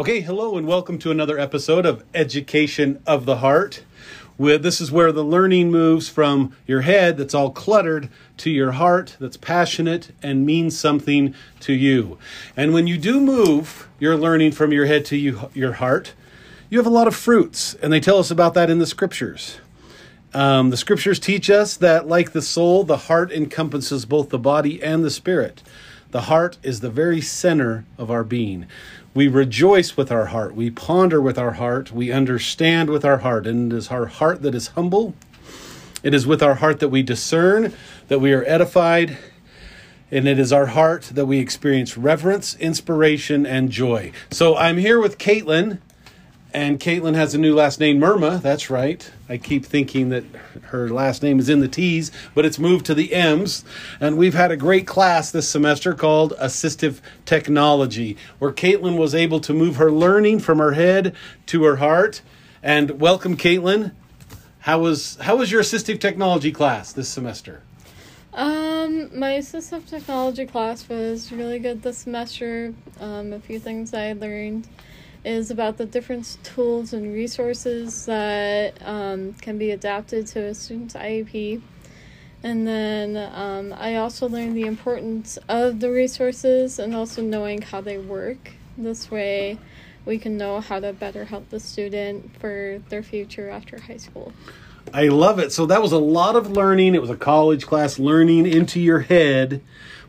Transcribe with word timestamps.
Okay, 0.00 0.20
hello 0.20 0.56
and 0.56 0.64
welcome 0.64 0.96
to 1.00 1.10
another 1.10 1.40
episode 1.40 1.84
of 1.84 2.04
Education 2.14 3.02
of 3.04 3.26
the 3.26 3.38
Heart. 3.38 3.82
With 4.38 4.62
this 4.62 4.80
is 4.80 4.92
where 4.92 5.10
the 5.10 5.24
learning 5.24 5.72
moves 5.72 6.08
from 6.08 6.56
your 6.68 6.82
head 6.82 7.16
that's 7.16 7.34
all 7.34 7.50
cluttered 7.50 8.08
to 8.36 8.48
your 8.48 8.70
heart 8.70 9.16
that's 9.18 9.36
passionate 9.36 10.12
and 10.22 10.46
means 10.46 10.78
something 10.78 11.34
to 11.58 11.72
you. 11.72 12.16
And 12.56 12.72
when 12.72 12.86
you 12.86 12.96
do 12.96 13.18
move 13.18 13.88
your 13.98 14.16
learning 14.16 14.52
from 14.52 14.70
your 14.70 14.86
head 14.86 15.04
to 15.06 15.16
you, 15.16 15.50
your 15.52 15.72
heart, 15.72 16.14
you 16.70 16.78
have 16.78 16.86
a 16.86 16.90
lot 16.90 17.08
of 17.08 17.16
fruits, 17.16 17.74
and 17.82 17.92
they 17.92 17.98
tell 17.98 18.20
us 18.20 18.30
about 18.30 18.54
that 18.54 18.70
in 18.70 18.78
the 18.78 18.86
scriptures. 18.86 19.58
Um, 20.32 20.70
the 20.70 20.76
scriptures 20.76 21.18
teach 21.18 21.50
us 21.50 21.76
that, 21.76 22.06
like 22.06 22.30
the 22.30 22.42
soul, 22.42 22.84
the 22.84 22.98
heart 22.98 23.32
encompasses 23.32 24.04
both 24.04 24.28
the 24.28 24.38
body 24.38 24.80
and 24.80 25.02
the 25.02 25.10
spirit. 25.10 25.64
The 26.10 26.22
heart 26.22 26.56
is 26.62 26.80
the 26.80 26.88
very 26.88 27.20
center 27.20 27.84
of 27.98 28.10
our 28.10 28.24
being. 28.24 28.66
We 29.18 29.26
rejoice 29.26 29.96
with 29.96 30.12
our 30.12 30.26
heart. 30.26 30.54
We 30.54 30.70
ponder 30.70 31.20
with 31.20 31.38
our 31.38 31.54
heart. 31.54 31.90
We 31.90 32.12
understand 32.12 32.88
with 32.88 33.04
our 33.04 33.18
heart. 33.18 33.48
And 33.48 33.72
it 33.72 33.76
is 33.76 33.88
our 33.88 34.06
heart 34.06 34.42
that 34.42 34.54
is 34.54 34.68
humble. 34.68 35.12
It 36.04 36.14
is 36.14 36.24
with 36.24 36.40
our 36.40 36.54
heart 36.54 36.78
that 36.78 36.90
we 36.90 37.02
discern, 37.02 37.74
that 38.06 38.20
we 38.20 38.32
are 38.32 38.44
edified. 38.44 39.18
And 40.12 40.28
it 40.28 40.38
is 40.38 40.52
our 40.52 40.66
heart 40.66 41.10
that 41.14 41.26
we 41.26 41.40
experience 41.40 41.98
reverence, 41.98 42.54
inspiration, 42.58 43.44
and 43.44 43.70
joy. 43.70 44.12
So 44.30 44.56
I'm 44.56 44.76
here 44.76 45.00
with 45.00 45.18
Caitlin. 45.18 45.80
And 46.58 46.80
Caitlin 46.80 47.14
has 47.14 47.36
a 47.36 47.38
new 47.38 47.54
last 47.54 47.78
name, 47.78 48.00
Murma. 48.00 48.42
That's 48.42 48.68
right. 48.68 49.08
I 49.28 49.38
keep 49.38 49.64
thinking 49.64 50.08
that 50.08 50.24
her 50.62 50.88
last 50.88 51.22
name 51.22 51.38
is 51.38 51.48
in 51.48 51.60
the 51.60 51.68
T's, 51.68 52.10
but 52.34 52.44
it's 52.44 52.58
moved 52.58 52.84
to 52.86 52.94
the 52.94 53.14
M's. 53.14 53.64
And 54.00 54.18
we've 54.18 54.34
had 54.34 54.50
a 54.50 54.56
great 54.56 54.84
class 54.84 55.30
this 55.30 55.48
semester 55.48 55.94
called 55.94 56.32
Assistive 56.32 56.98
Technology, 57.24 58.16
where 58.40 58.50
Caitlin 58.50 58.98
was 58.98 59.14
able 59.14 59.38
to 59.38 59.54
move 59.54 59.76
her 59.76 59.92
learning 59.92 60.40
from 60.40 60.58
her 60.58 60.72
head 60.72 61.14
to 61.46 61.62
her 61.62 61.76
heart. 61.76 62.22
And 62.60 63.00
welcome, 63.00 63.36
Caitlin. 63.36 63.92
How 64.58 64.80
was 64.80 65.14
how 65.20 65.36
was 65.36 65.52
your 65.52 65.62
assistive 65.62 66.00
technology 66.00 66.50
class 66.50 66.92
this 66.92 67.08
semester? 67.08 67.62
Um, 68.32 69.16
my 69.16 69.34
assistive 69.34 69.88
technology 69.88 70.44
class 70.44 70.88
was 70.88 71.30
really 71.30 71.60
good 71.60 71.84
this 71.84 71.98
semester. 71.98 72.74
Um, 72.98 73.32
a 73.32 73.38
few 73.38 73.60
things 73.60 73.94
I 73.94 74.12
learned 74.14 74.66
is 75.28 75.50
about 75.50 75.76
the 75.76 75.84
different 75.84 76.38
tools 76.42 76.94
and 76.94 77.12
resources 77.12 78.06
that 78.06 78.78
um, 78.82 79.34
can 79.34 79.58
be 79.58 79.70
adapted 79.72 80.26
to 80.26 80.40
a 80.40 80.54
student's 80.54 80.94
IEP. 80.94 81.60
And 82.42 82.66
then 82.66 83.16
um, 83.34 83.74
I 83.78 83.96
also 83.96 84.26
learned 84.26 84.56
the 84.56 84.62
importance 84.62 85.38
of 85.48 85.80
the 85.80 85.90
resources 85.90 86.78
and 86.78 86.94
also 86.94 87.20
knowing 87.20 87.60
how 87.60 87.82
they 87.82 87.98
work. 87.98 88.52
This 88.78 89.10
way, 89.10 89.58
we 90.06 90.16
can 90.16 90.38
know 90.38 90.60
how 90.60 90.80
to 90.80 90.94
better 90.94 91.26
help 91.26 91.50
the 91.50 91.60
student 91.60 92.34
for 92.40 92.80
their 92.88 93.02
future 93.02 93.50
after 93.50 93.78
high 93.78 93.98
school. 93.98 94.32
I 94.94 95.08
love 95.08 95.38
it. 95.38 95.52
So 95.52 95.66
that 95.66 95.82
was 95.82 95.92
a 95.92 95.98
lot 95.98 96.36
of 96.36 96.50
learning. 96.50 96.94
It 96.94 97.02
was 97.02 97.10
a 97.10 97.16
college 97.16 97.66
class 97.66 97.98
learning 97.98 98.46
into 98.46 98.80
your 98.80 99.00
head, 99.00 99.60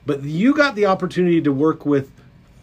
but 0.06 0.24
you 0.24 0.54
got 0.54 0.76
the 0.76 0.86
opportunity 0.86 1.42
to 1.42 1.52
work 1.52 1.86
with 1.86 2.10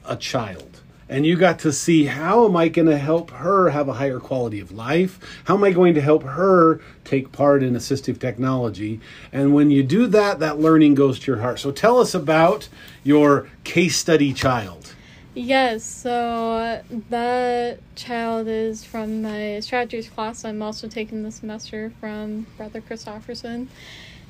a 0.07 0.17
child 0.17 0.76
and 1.09 1.25
you 1.25 1.37
got 1.37 1.59
to 1.61 1.73
see 1.73 2.07
how 2.07 2.47
am 2.47 2.57
I 2.57 2.69
going 2.69 2.89
to 2.89 2.99
help 2.99 3.31
her 3.31 3.71
have 3.71 3.89
a 3.89 3.95
higher 3.95 4.19
quality 4.19 4.61
of 4.61 4.73
life? 4.73 5.21
How 5.45 5.55
am 5.55 5.65
I 5.65 5.73
going 5.73 5.95
to 5.95 6.01
help 6.01 6.25
her 6.25 6.81
take 7.05 7.33
part 7.33 7.63
in 7.63 7.75
assistive 7.75 8.19
technology? 8.19 9.01
And 9.33 9.55
when 9.55 9.71
you 9.71 9.83
do 9.83 10.07
that, 10.09 10.41
that 10.41 10.59
learning 10.59 10.95
goes 10.95 11.19
to 11.21 11.31
your 11.31 11.41
heart. 11.41 11.61
So 11.61 11.71
tell 11.71 11.99
us 11.99 12.15
about 12.15 12.69
your 13.05 13.49
case 13.65 13.97
study 13.97 14.33
child. 14.33 14.95
Yes, 15.35 15.85
so 15.85 16.83
that 17.11 17.79
child 17.95 18.49
is 18.49 18.85
from 18.85 19.21
my 19.21 19.61
strategies 19.61 20.09
class. 20.09 20.45
I'm 20.47 20.63
also 20.63 20.89
taking 20.89 21.23
this 21.23 21.37
semester 21.37 21.93
from 22.01 22.47
Brother 22.57 22.81
Christofferson. 22.81 23.69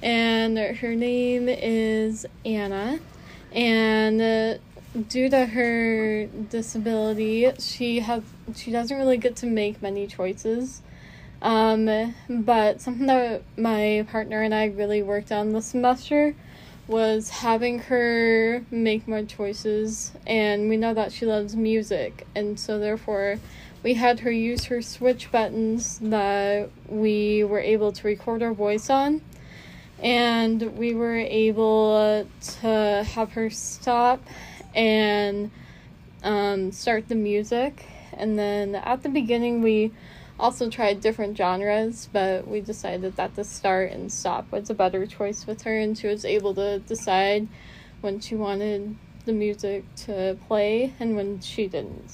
And 0.03 0.59
her 0.59 0.95
name 0.95 1.49
is 1.49 2.27
Anna. 2.45 2.99
And 3.53 4.21
uh, 4.21 4.59
due 5.09 5.29
to 5.29 5.47
her 5.47 6.27
disability, 6.27 7.51
she 7.59 8.01
has 8.01 8.23
she 8.55 8.71
doesn't 8.71 8.97
really 8.97 9.19
get 9.19 9.37
to 9.37 9.47
make 9.47 9.83
many 9.83 10.07
choices. 10.07 10.83
Um, 11.43 12.15
but 12.29 12.81
something 12.81 13.06
that 13.06 13.43
my 13.56 14.06
partner 14.11 14.43
and 14.43 14.55
I 14.55 14.67
really 14.67 15.03
worked 15.03 15.31
on 15.31 15.53
this 15.53 15.67
semester 15.67 16.35
was 16.89 17.29
having 17.29 17.81
her 17.81 18.65
make 18.71 19.06
more 19.06 19.23
choices, 19.23 20.12
and 20.27 20.69
we 20.69 20.77
know 20.77 20.95
that 20.95 21.12
she 21.12 21.27
loves 21.27 21.55
music, 21.55 22.27
and 22.35 22.59
so 22.59 22.79
therefore 22.79 23.39
we 23.83 23.95
had 23.95 24.21
her 24.21 24.31
use 24.31 24.65
her 24.65 24.81
switch 24.81 25.31
buttons 25.31 25.99
that 25.99 26.71
we 26.89 27.45
were 27.45 27.61
able 27.61 27.93
to 27.93 28.06
record 28.06 28.43
our 28.43 28.55
voice 28.55 28.89
on 28.89 29.21
and 30.03 30.77
we 30.77 30.95
were 30.95 31.17
able 31.17 32.27
to 32.41 33.06
have 33.15 33.33
her 33.33 33.49
stop 33.49 34.21
and 34.76 35.50
um, 36.22 36.70
start 36.70 37.09
the 37.09 37.16
music. 37.16 37.87
And 38.12 38.38
then 38.38 38.76
at 38.76 39.03
the 39.03 39.09
beginning, 39.09 39.62
we 39.62 39.92
also 40.38 40.70
tried 40.70 41.00
different 41.00 41.37
genres, 41.37 42.09
but 42.12 42.47
we 42.47 42.60
decided 42.60 43.16
that 43.16 43.34
the 43.34 43.44
start 43.44 43.91
and 43.91 44.12
stop 44.12 44.53
was 44.53 44.70
a 44.70 44.75
better 44.75 45.06
choice 45.06 45.47
with 45.47 45.62
her, 45.62 45.78
and 45.78 45.97
she 45.97 46.06
was 46.06 46.25
able 46.25 46.54
to 46.54 46.78
decide 46.81 47.48
when 48.03 48.20
she 48.20 48.34
wanted 48.34 48.97
the 49.25 49.32
music 49.32 49.84
to 49.97 50.38
play 50.47 50.93
and 51.00 51.16
when 51.16 51.41
she 51.41 51.66
didn't. 51.66 52.12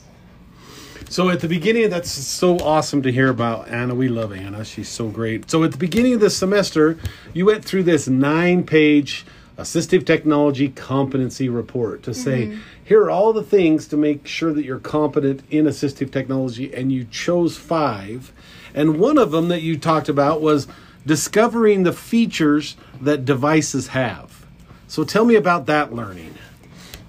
So 1.08 1.28
at 1.28 1.40
the 1.40 1.48
beginning, 1.48 1.90
that's 1.90 2.10
so 2.10 2.56
awesome 2.58 3.02
to 3.02 3.12
hear 3.12 3.28
about 3.28 3.68
Anna. 3.68 3.94
We 3.94 4.08
love 4.08 4.32
Anna. 4.32 4.64
She's 4.64 4.88
so 4.88 5.08
great. 5.08 5.50
So 5.50 5.62
at 5.64 5.72
the 5.72 5.78
beginning 5.78 6.14
of 6.14 6.20
the 6.20 6.30
semester, 6.30 6.98
you 7.34 7.44
went 7.44 7.64
through 7.64 7.82
this 7.82 8.08
nine 8.08 8.64
page 8.64 9.26
assistive 9.58 10.06
technology 10.06 10.68
competency 10.68 11.48
report 11.48 12.02
to 12.02 12.14
say 12.14 12.46
mm-hmm. 12.46 12.60
here 12.82 13.02
are 13.02 13.10
all 13.10 13.32
the 13.32 13.42
things 13.42 13.86
to 13.88 13.96
make 13.96 14.26
sure 14.26 14.52
that 14.52 14.64
you're 14.64 14.78
competent 14.78 15.42
in 15.50 15.66
assistive 15.66 16.10
technology 16.10 16.74
and 16.74 16.90
you 16.90 17.04
chose 17.04 17.56
five. 17.56 18.32
And 18.74 18.98
one 18.98 19.18
of 19.18 19.30
them 19.30 19.48
that 19.48 19.62
you 19.62 19.78
talked 19.78 20.08
about 20.08 20.40
was 20.40 20.66
discovering 21.06 21.82
the 21.82 21.92
features 21.92 22.76
that 23.00 23.24
devices 23.24 23.88
have. 23.88 24.46
So 24.88 25.04
tell 25.04 25.24
me 25.24 25.34
about 25.34 25.66
that 25.66 25.92
learning. 25.92 26.34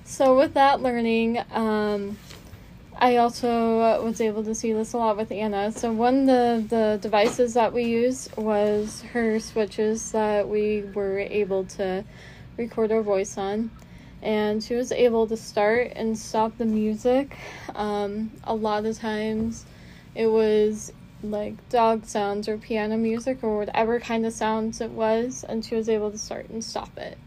So 0.03 0.37
with 0.37 0.53
that 0.53 0.81
learning 0.81 1.39
um, 1.51 2.17
I 2.97 3.17
also 3.17 4.01
was 4.03 4.21
able 4.21 4.43
to 4.43 4.55
see 4.55 4.71
this 4.73 4.93
a 4.93 4.97
lot 4.97 5.17
with 5.17 5.31
Anna. 5.31 5.71
So 5.71 5.91
one 5.91 6.21
of 6.21 6.25
the, 6.27 6.65
the 6.69 6.99
devices 7.01 7.53
that 7.55 7.73
we 7.73 7.83
used 7.83 8.35
was 8.37 9.01
her 9.13 9.39
switches 9.39 10.11
that 10.11 10.47
we 10.47 10.83
were 10.93 11.19
able 11.19 11.65
to 11.65 12.05
record 12.57 12.91
our 12.91 13.01
voice 13.01 13.37
on. 13.37 13.71
And 14.21 14.63
she 14.63 14.75
was 14.75 14.91
able 14.91 15.27
to 15.27 15.35
start 15.35 15.91
and 15.95 16.17
stop 16.17 16.57
the 16.57 16.65
music. 16.65 17.35
Um, 17.75 18.31
a 18.45 18.55
lot 18.55 18.85
of 18.85 18.97
times 18.97 19.65
it 20.15 20.27
was 20.27 20.93
like 21.23 21.69
dog 21.69 22.05
sounds 22.05 22.47
or 22.47 22.57
piano 22.57 22.97
music 22.97 23.39
or 23.43 23.57
whatever 23.57 23.99
kind 23.99 24.25
of 24.25 24.33
sounds 24.33 24.81
it 24.81 24.91
was, 24.91 25.43
and 25.47 25.63
she 25.65 25.75
was 25.75 25.89
able 25.89 26.11
to 26.11 26.17
start 26.17 26.49
and 26.49 26.63
stop 26.63 26.97
it. 26.97 27.17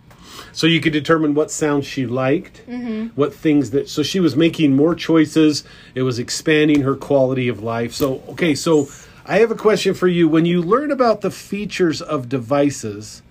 So 0.53 0.67
you 0.67 0.81
could 0.81 0.93
determine 0.93 1.35
what 1.35 1.51
sounds 1.51 1.87
she 1.87 2.07
liked, 2.07 2.67
mm-hmm. 2.67 3.09
what 3.19 3.35
things 3.35 3.71
that. 3.71 3.89
So 3.89 4.03
she 4.03 4.21
was 4.21 4.37
making 4.37 4.75
more 4.75 4.95
choices. 4.95 5.65
It 5.95 6.03
was 6.03 6.19
expanding 6.19 6.83
her 6.83 6.97
quality 6.97 7.49
of 7.49 7.63
life. 7.63 7.93
So 7.93 8.23
okay, 8.29 8.55
so 8.55 8.89
I 9.25 9.39
have 9.39 9.51
a 9.51 9.57
question 9.57 9.95
for 9.95 10.09
you. 10.09 10.29
When 10.29 10.47
you 10.47 10.63
learn 10.63 10.91
about 10.91 11.21
the 11.21 11.31
features 11.31 12.01
of 12.01 12.29
devices, 12.29 13.23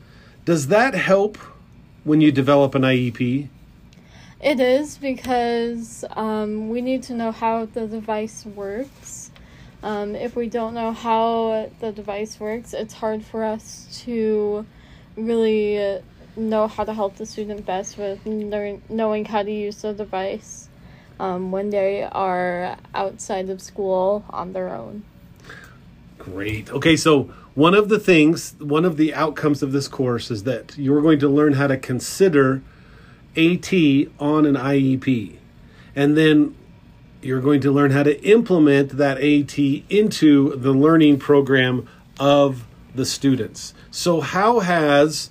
does 0.43 0.67
that 0.67 0.93
help 0.93 1.37
when 2.03 2.21
you 2.21 2.31
develop 2.31 2.75
an 2.75 2.83
IEP? 2.83 3.49
It 4.41 4.59
is 4.59 4.97
because 4.97 6.05
um, 6.11 6.69
we 6.69 6.81
need 6.81 7.01
to 7.03 7.13
know 7.13 7.31
how 7.31 7.65
the 7.65 7.87
device 7.87 8.45
works. 8.45 9.31
Um, 9.81 10.15
if 10.15 10.35
we 10.35 10.49
don't 10.49 10.73
know 10.73 10.91
how 10.91 11.71
the 11.79 11.91
device 11.91 12.39
works, 12.39 12.73
it's 12.73 12.93
hard 12.93 13.23
for 13.23 13.43
us 13.43 14.01
to 14.03 14.65
really 15.15 16.01
know 16.35 16.67
how 16.67 16.83
to 16.83 16.93
help 16.93 17.15
the 17.15 17.25
student 17.25 17.65
best 17.65 17.97
with 17.97 18.25
learn, 18.25 18.81
knowing 18.89 19.25
how 19.25 19.43
to 19.43 19.51
use 19.51 19.81
the 19.81 19.93
device 19.93 20.69
um, 21.19 21.51
when 21.51 21.69
they 21.69 22.03
are 22.03 22.77
outside 22.93 23.49
of 23.49 23.61
school 23.61 24.25
on 24.29 24.53
their 24.53 24.73
own. 24.73 25.03
Great. 26.17 26.71
Okay, 26.71 26.95
so 26.95 27.23
one 27.53 27.73
of 27.73 27.89
the 27.89 27.99
things, 27.99 28.55
one 28.59 28.83
of 28.83 28.97
the 28.97 29.13
outcomes 29.13 29.63
of 29.63 29.71
this 29.71 29.87
course 29.87 30.29
is 30.31 30.43
that 30.43 30.77
you're 30.77 31.01
going 31.01 31.19
to 31.19 31.29
learn 31.29 31.53
how 31.53 31.67
to 31.67 31.77
consider 31.77 32.61
AT 33.37 33.71
on 34.19 34.45
an 34.45 34.55
IEP. 34.55 35.35
And 35.95 36.17
then 36.17 36.55
you're 37.21 37.41
going 37.41 37.61
to 37.61 37.71
learn 37.71 37.91
how 37.91 38.03
to 38.03 38.21
implement 38.23 38.97
that 38.97 39.17
AT 39.17 39.57
into 39.57 40.55
the 40.55 40.71
learning 40.71 41.19
program 41.19 41.87
of 42.19 42.65
the 42.93 43.05
students. 43.05 43.73
So, 43.91 44.21
how 44.21 44.59
has 44.59 45.29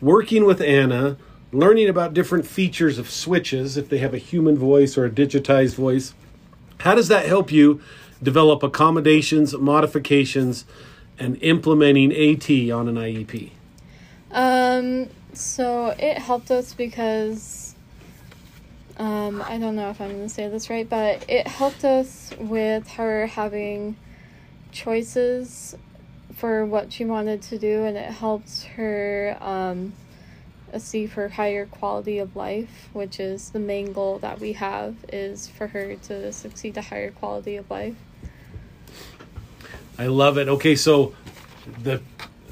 working 0.00 0.44
with 0.44 0.60
Anna, 0.60 1.16
learning 1.52 1.88
about 1.88 2.14
different 2.14 2.46
features 2.46 2.98
of 2.98 3.10
switches, 3.10 3.76
if 3.76 3.88
they 3.88 3.98
have 3.98 4.14
a 4.14 4.18
human 4.18 4.56
voice 4.56 4.96
or 4.96 5.04
a 5.04 5.10
digitized 5.10 5.74
voice, 5.74 6.14
How 6.80 6.94
does 6.94 7.08
that 7.08 7.26
help 7.26 7.50
you 7.50 7.80
develop 8.22 8.62
accommodations, 8.62 9.52
modifications, 9.56 10.64
and 11.18 11.36
implementing 11.42 12.12
AT 12.12 12.48
on 12.70 12.88
an 12.88 12.94
IEP? 12.94 13.50
Um, 14.30 15.08
so 15.32 15.88
it 15.98 16.18
helped 16.18 16.52
us 16.52 16.74
because 16.74 17.74
um, 18.98 19.42
I 19.42 19.58
don't 19.58 19.76
know 19.76 19.90
if 19.90 20.00
I'm 20.00 20.10
going 20.10 20.22
to 20.22 20.28
say 20.28 20.48
this 20.48 20.70
right, 20.70 20.88
but 20.88 21.28
it 21.28 21.46
helped 21.46 21.84
us 21.84 22.32
with 22.38 22.88
her 22.90 23.26
having 23.26 23.96
choices 24.70 25.76
for 26.38 26.64
what 26.64 26.92
she 26.92 27.04
wanted 27.04 27.42
to 27.42 27.58
do, 27.58 27.84
and 27.84 27.96
it 27.96 28.10
helped 28.10 28.62
her 28.76 29.36
um, 29.40 29.92
achieve 30.72 31.14
her 31.14 31.28
higher 31.28 31.66
quality 31.66 32.18
of 32.18 32.36
life, 32.36 32.88
which 32.92 33.18
is 33.18 33.50
the 33.50 33.58
main 33.58 33.92
goal 33.92 34.18
that 34.20 34.38
we 34.38 34.52
have, 34.52 34.94
is 35.12 35.48
for 35.48 35.66
her 35.66 35.96
to 35.96 36.32
succeed 36.32 36.76
a 36.76 36.82
higher 36.82 37.10
quality 37.10 37.56
of 37.56 37.68
life. 37.68 37.96
I 39.98 40.06
love 40.06 40.38
it. 40.38 40.48
Okay, 40.48 40.76
so 40.76 41.14
the 41.82 42.00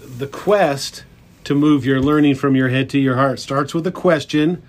the 0.04 0.26
quest 0.26 1.04
to 1.44 1.54
move 1.54 1.86
your 1.86 2.00
learning 2.00 2.34
from 2.34 2.56
your 2.56 2.68
head 2.68 2.90
to 2.90 2.98
your 2.98 3.16
heart 3.16 3.38
starts 3.38 3.72
with 3.72 3.86
a 3.86 3.92
question, 3.92 4.62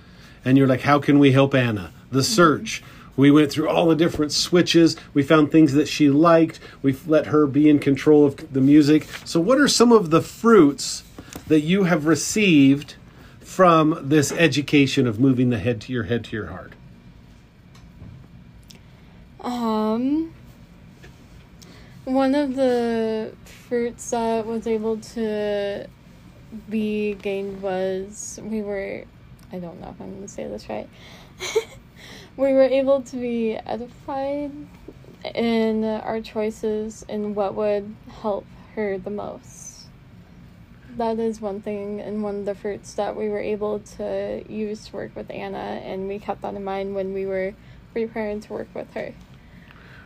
and 0.45 0.59
you're 0.59 0.67
like, 0.67 0.81
"How 0.81 0.99
can 0.99 1.17
we 1.17 1.31
help 1.31 1.55
Anna?" 1.55 1.91
The 2.11 2.23
search. 2.23 2.83
We 3.17 3.31
went 3.31 3.51
through 3.51 3.67
all 3.67 3.87
the 3.87 3.95
different 3.95 4.31
switches. 4.31 4.95
We 5.13 5.23
found 5.23 5.51
things 5.51 5.73
that 5.73 5.87
she 5.87 6.09
liked. 6.09 6.59
We 6.83 6.95
let 7.07 7.25
her 7.27 7.47
be 7.47 7.67
in 7.67 7.79
control 7.79 8.25
of 8.25 8.53
the 8.53 8.61
music. 8.61 9.07
So, 9.25 9.39
what 9.39 9.59
are 9.59 9.67
some 9.67 9.91
of 9.91 10.11
the 10.11 10.21
fruits 10.21 11.03
that 11.47 11.61
you 11.61 11.85
have 11.85 12.05
received 12.05 12.95
from 13.39 13.97
this 14.07 14.31
education 14.31 15.07
of 15.07 15.19
moving 15.19 15.49
the 15.49 15.57
head 15.57 15.81
to 15.81 15.93
your 15.93 16.03
head 16.03 16.23
to 16.25 16.35
your 16.35 16.47
heart? 16.47 16.73
Um, 19.41 20.33
one 22.05 22.35
of 22.35 22.55
the 22.55 23.33
fruits 23.45 24.11
that 24.11 24.45
was 24.45 24.67
able 24.67 24.97
to 24.97 25.87
be 26.69 27.15
gained 27.15 27.61
was 27.61 28.39
we 28.43 28.61
were, 28.61 29.05
I 29.51 29.57
don't 29.57 29.81
know 29.81 29.89
if 29.89 30.01
I'm 30.01 30.11
going 30.11 30.21
to 30.21 30.27
say 30.27 30.47
this 30.47 30.69
right. 30.69 30.87
we 32.37 32.53
were 32.53 32.63
able 32.63 33.01
to 33.01 33.15
be 33.15 33.55
edified 33.65 34.51
in 35.33 35.83
our 35.83 36.21
choices 36.21 37.03
and 37.09 37.35
what 37.35 37.55
would 37.55 37.95
help 38.21 38.45
her 38.75 38.97
the 38.99 39.09
most. 39.09 39.87
That 40.95 41.19
is 41.19 41.41
one 41.41 41.61
thing 41.61 41.99
and 41.99 42.23
one 42.23 42.37
of 42.37 42.45
the 42.45 42.55
fruits 42.55 42.93
that 42.93 43.15
we 43.15 43.27
were 43.27 43.39
able 43.39 43.79
to 43.97 44.43
use 44.47 44.87
to 44.87 44.95
work 44.95 45.15
with 45.15 45.29
Anna, 45.31 45.57
and 45.57 46.07
we 46.07 46.19
kept 46.19 46.41
that 46.43 46.53
in 46.53 46.63
mind 46.63 46.95
when 46.95 47.13
we 47.13 47.25
were 47.25 47.53
preparing 47.93 48.39
to 48.41 48.53
work 48.53 48.69
with 48.73 48.93
her. 48.93 49.13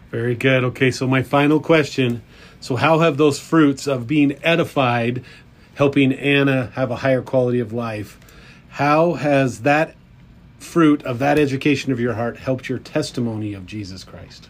Very 0.09 0.35
good. 0.35 0.63
Okay, 0.63 0.91
so 0.91 1.07
my 1.07 1.23
final 1.23 1.59
question. 1.59 2.23
So, 2.59 2.75
how 2.75 2.99
have 2.99 3.17
those 3.17 3.39
fruits 3.39 3.87
of 3.87 4.07
being 4.07 4.37
edified, 4.43 5.23
helping 5.75 6.11
Anna 6.11 6.71
have 6.75 6.91
a 6.91 6.97
higher 6.97 7.21
quality 7.21 7.59
of 7.59 7.71
life, 7.71 8.19
how 8.69 9.13
has 9.13 9.61
that 9.61 9.95
fruit 10.61 11.03
of 11.03 11.19
that 11.19 11.39
education 11.39 11.91
of 11.91 11.99
your 11.99 12.13
heart 12.13 12.37
helped 12.37 12.69
your 12.69 12.79
testimony 12.79 13.53
of 13.53 13.65
Jesus 13.65 14.03
Christ? 14.03 14.49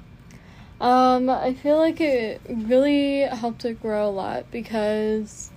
Um, 0.79 1.29
I 1.29 1.53
feel 1.53 1.77
like 1.77 2.01
it 2.01 2.41
really 2.47 3.21
helped 3.21 3.65
it 3.65 3.81
grow 3.81 4.09
a 4.09 4.11
lot 4.11 4.49
because 4.51 5.51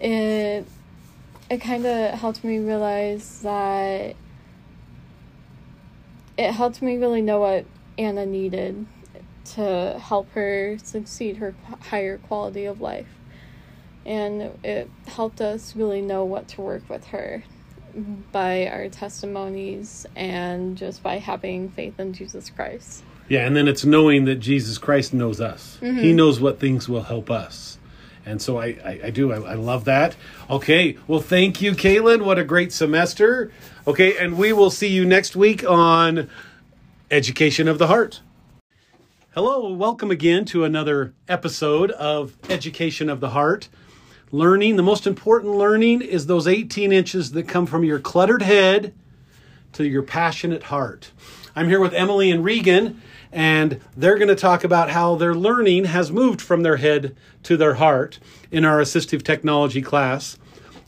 it 0.00 0.66
it 1.48 1.60
kind 1.60 1.86
of 1.86 2.18
helped 2.18 2.42
me 2.42 2.58
realize 2.58 3.42
that 3.42 4.16
it 6.36 6.52
helped 6.52 6.82
me 6.82 6.96
really 6.96 7.22
know 7.22 7.40
what 7.40 7.64
Anna 7.96 8.26
needed 8.26 8.86
to 9.44 10.00
help 10.02 10.28
her 10.32 10.76
succeed 10.82 11.36
her 11.36 11.54
higher 11.88 12.18
quality 12.18 12.64
of 12.64 12.80
life. 12.80 13.06
And 14.04 14.58
it 14.64 14.90
helped 15.06 15.40
us 15.40 15.76
really 15.76 16.02
know 16.02 16.24
what 16.24 16.48
to 16.48 16.60
work 16.60 16.88
with 16.88 17.06
her 17.06 17.44
by 18.32 18.66
our 18.66 18.88
testimonies 18.88 20.06
and 20.14 20.76
just 20.76 21.02
by 21.02 21.18
having 21.18 21.70
faith 21.70 21.98
in 21.98 22.12
Jesus 22.12 22.50
Christ. 22.50 23.02
Yeah, 23.28 23.46
and 23.46 23.56
then 23.56 23.66
it's 23.66 23.84
knowing 23.84 24.24
that 24.26 24.36
Jesus 24.36 24.78
Christ 24.78 25.12
knows 25.12 25.40
us. 25.40 25.78
Mm-hmm. 25.80 25.98
He 25.98 26.12
knows 26.12 26.40
what 26.40 26.60
things 26.60 26.88
will 26.88 27.02
help 27.02 27.30
us. 27.30 27.78
And 28.24 28.42
so 28.42 28.58
I, 28.58 28.76
I, 28.84 29.00
I 29.04 29.10
do. 29.10 29.32
I, 29.32 29.52
I 29.52 29.54
love 29.54 29.84
that. 29.84 30.16
Okay. 30.50 30.98
Well, 31.06 31.20
thank 31.20 31.62
you, 31.62 31.72
Caitlin. 31.72 32.24
What 32.24 32.38
a 32.38 32.44
great 32.44 32.72
semester. 32.72 33.52
Okay. 33.86 34.18
And 34.18 34.36
we 34.36 34.52
will 34.52 34.70
see 34.70 34.88
you 34.88 35.04
next 35.04 35.36
week 35.36 35.64
on 35.68 36.28
Education 37.10 37.68
of 37.68 37.78
the 37.78 37.86
Heart. 37.86 38.20
Hello. 39.32 39.72
Welcome 39.72 40.10
again 40.10 40.44
to 40.46 40.64
another 40.64 41.14
episode 41.28 41.92
of 41.92 42.36
Education 42.50 43.08
of 43.08 43.20
the 43.20 43.30
Heart. 43.30 43.68
Learning, 44.32 44.74
the 44.74 44.82
most 44.82 45.06
important 45.06 45.54
learning 45.54 46.02
is 46.02 46.26
those 46.26 46.48
18 46.48 46.92
inches 46.92 47.30
that 47.32 47.46
come 47.46 47.64
from 47.64 47.84
your 47.84 48.00
cluttered 48.00 48.42
head 48.42 48.92
to 49.72 49.86
your 49.86 50.02
passionate 50.02 50.64
heart. 50.64 51.12
I'm 51.54 51.68
here 51.68 51.78
with 51.78 51.94
Emily 51.94 52.32
and 52.32 52.44
Regan, 52.44 53.00
and 53.30 53.80
they're 53.96 54.18
going 54.18 54.28
to 54.28 54.34
talk 54.34 54.64
about 54.64 54.90
how 54.90 55.14
their 55.14 55.34
learning 55.34 55.84
has 55.84 56.10
moved 56.10 56.42
from 56.42 56.64
their 56.64 56.76
head 56.76 57.14
to 57.44 57.56
their 57.56 57.74
heart 57.74 58.18
in 58.50 58.64
our 58.64 58.80
assistive 58.80 59.22
technology 59.22 59.80
class. 59.80 60.36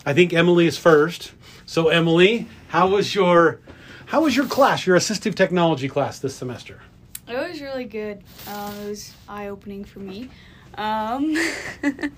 I 0.05 0.15
think 0.15 0.33
Emily 0.33 0.67
is 0.67 0.77
first. 0.77 1.33
So 1.65 1.89
Emily, 1.89 2.49
how 2.69 2.89
was 2.89 3.15
your 3.15 3.61
how 4.07 4.23
was 4.23 4.35
your 4.35 4.47
class, 4.47 4.87
your 4.87 4.97
assistive 4.97 5.35
technology 5.35 5.89
class 5.89 6.19
this 6.19 6.35
semester? 6.35 6.81
It 7.29 7.37
was 7.37 7.61
really 7.61 7.85
good. 7.85 8.25
Um, 8.49 8.75
it 8.81 8.89
was 8.89 9.15
eye 9.29 9.49
opening 9.49 9.85
for 9.85 10.01
me. 10.01 10.31
Um, 10.79 11.37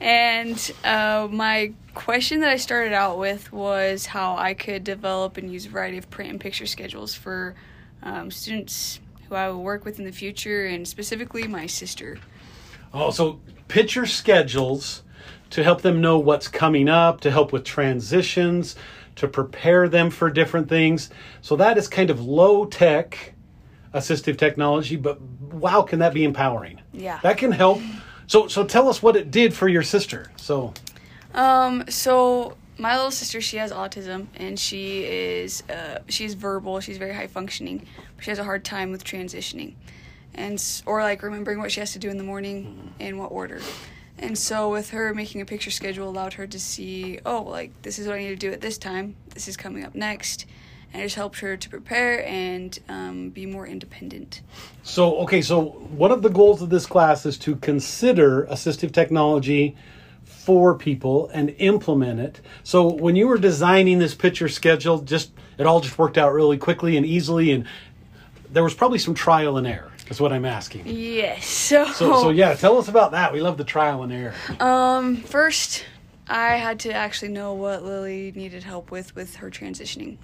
and 0.00 0.72
uh, 0.84 1.28
my 1.30 1.72
question 1.94 2.40
that 2.40 2.50
I 2.50 2.56
started 2.56 2.92
out 2.92 3.18
with 3.18 3.52
was 3.52 4.06
how 4.06 4.36
I 4.36 4.54
could 4.54 4.84
develop 4.84 5.36
and 5.36 5.52
use 5.52 5.66
a 5.66 5.68
variety 5.68 5.98
of 5.98 6.10
print 6.10 6.30
and 6.30 6.40
picture 6.40 6.66
schedules 6.66 7.14
for 7.14 7.54
um, 8.02 8.30
students 8.30 9.00
who 9.28 9.34
I 9.34 9.48
will 9.48 9.62
work 9.62 9.84
with 9.84 9.98
in 9.98 10.04
the 10.04 10.12
future, 10.12 10.66
and 10.66 10.86
specifically 10.86 11.46
my 11.46 11.66
sister. 11.66 12.18
Oh, 12.92 13.10
so 13.10 13.40
picture 13.68 14.06
schedules 14.06 15.02
to 15.50 15.62
help 15.62 15.82
them 15.82 16.00
know 16.00 16.18
what's 16.18 16.48
coming 16.48 16.88
up, 16.88 17.20
to 17.22 17.30
help 17.30 17.52
with 17.52 17.64
transitions, 17.64 18.76
to 19.16 19.28
prepare 19.28 19.88
them 19.88 20.10
for 20.10 20.28
different 20.28 20.68
things. 20.68 21.10
So 21.40 21.56
that 21.56 21.78
is 21.78 21.88
kind 21.88 22.10
of 22.10 22.20
low 22.20 22.64
tech 22.66 23.34
assistive 23.94 24.36
technology, 24.36 24.96
but 24.96 25.20
wow, 25.20 25.82
can 25.82 26.00
that 26.00 26.12
be 26.12 26.24
empowering? 26.24 26.80
Yeah. 26.92 27.20
That 27.22 27.38
can 27.38 27.52
help. 27.52 27.80
So 28.26 28.48
so 28.48 28.64
tell 28.64 28.88
us 28.88 29.02
what 29.02 29.16
it 29.16 29.30
did 29.30 29.54
for 29.54 29.68
your 29.68 29.82
sister. 29.82 30.30
So 30.36 30.72
Um, 31.34 31.84
so 31.88 32.56
my 32.78 32.96
little 32.96 33.10
sister, 33.10 33.40
she 33.40 33.56
has 33.58 33.72
autism, 33.72 34.26
and 34.36 34.58
she 34.58 35.04
is 35.04 35.62
uh, 35.68 35.98
she's 36.08 36.34
verbal. 36.34 36.80
She's 36.80 36.98
very 36.98 37.14
high 37.14 37.28
functioning, 37.28 37.86
but 38.16 38.24
she 38.24 38.30
has 38.30 38.38
a 38.38 38.44
hard 38.44 38.64
time 38.64 38.90
with 38.90 39.04
transitioning, 39.04 39.74
and 40.34 40.62
or 40.86 41.02
like 41.02 41.22
remembering 41.22 41.58
what 41.58 41.70
she 41.70 41.80
has 41.80 41.92
to 41.92 41.98
do 41.98 42.08
in 42.08 42.18
the 42.18 42.24
morning 42.24 42.92
in 42.98 43.18
what 43.18 43.30
order. 43.30 43.60
And 44.18 44.38
so 44.38 44.70
with 44.70 44.90
her 44.90 45.12
making 45.12 45.40
a 45.40 45.44
picture 45.44 45.72
schedule 45.72 46.08
allowed 46.08 46.34
her 46.34 46.46
to 46.46 46.58
see, 46.58 47.18
oh, 47.26 47.42
like 47.42 47.70
this 47.82 47.98
is 47.98 48.06
what 48.06 48.16
I 48.16 48.20
need 48.20 48.28
to 48.28 48.36
do 48.36 48.52
at 48.52 48.60
this 48.60 48.78
time. 48.78 49.16
This 49.34 49.48
is 49.48 49.56
coming 49.56 49.84
up 49.84 49.94
next, 49.94 50.46
and 50.94 51.02
it 51.02 51.06
just 51.06 51.16
helped 51.16 51.40
her 51.40 51.56
to 51.56 51.68
prepare 51.68 52.24
and 52.24 52.78
um, 52.88 53.30
be 53.30 53.44
more 53.44 53.66
independent. 53.66 54.40
so 54.84 55.16
okay, 55.18 55.42
so 55.42 55.60
one 55.62 56.12
of 56.12 56.22
the 56.22 56.30
goals 56.30 56.62
of 56.62 56.70
this 56.70 56.86
class 56.86 57.26
is 57.26 57.36
to 57.38 57.56
consider 57.56 58.46
assistive 58.46 58.92
technology 58.92 59.76
for 60.22 60.74
people 60.74 61.28
and 61.34 61.54
implement 61.58 62.20
it. 62.20 62.40
So 62.62 62.86
when 62.86 63.16
you 63.16 63.26
were 63.26 63.38
designing 63.38 63.98
this 63.98 64.14
picture 64.14 64.48
schedule, 64.48 65.00
just 65.00 65.32
it 65.58 65.66
all 65.66 65.80
just 65.80 65.98
worked 65.98 66.16
out 66.16 66.32
really 66.32 66.58
quickly 66.58 66.96
and 66.96 67.04
easily 67.04 67.50
and 67.50 67.66
there 68.52 68.62
was 68.62 68.74
probably 68.74 68.98
some 69.00 69.14
trial 69.14 69.58
and 69.58 69.66
error. 69.66 69.90
Is 70.10 70.20
what 70.20 70.32
I'm 70.32 70.44
asking. 70.44 70.82
Yes. 70.86 71.44
So 71.74 71.86
So, 71.92 72.22
so 72.22 72.30
yeah, 72.30 72.54
tell 72.54 72.78
us 72.78 72.88
about 72.88 73.12
that. 73.12 73.32
We 73.32 73.40
love 73.40 73.56
the 73.56 73.64
trial 73.64 74.02
and 74.02 74.12
error. 74.12 74.34
Um, 74.60 75.16
first, 75.16 75.86
I 76.28 76.56
had 76.56 76.80
to 76.80 76.92
actually 76.92 77.28
know 77.28 77.52
what 77.52 77.84
Lily 77.84 78.32
needed 78.34 78.62
help 78.62 78.90
with 78.90 79.14
with 79.14 79.36
her 79.36 79.50
transitioning, 79.50 80.16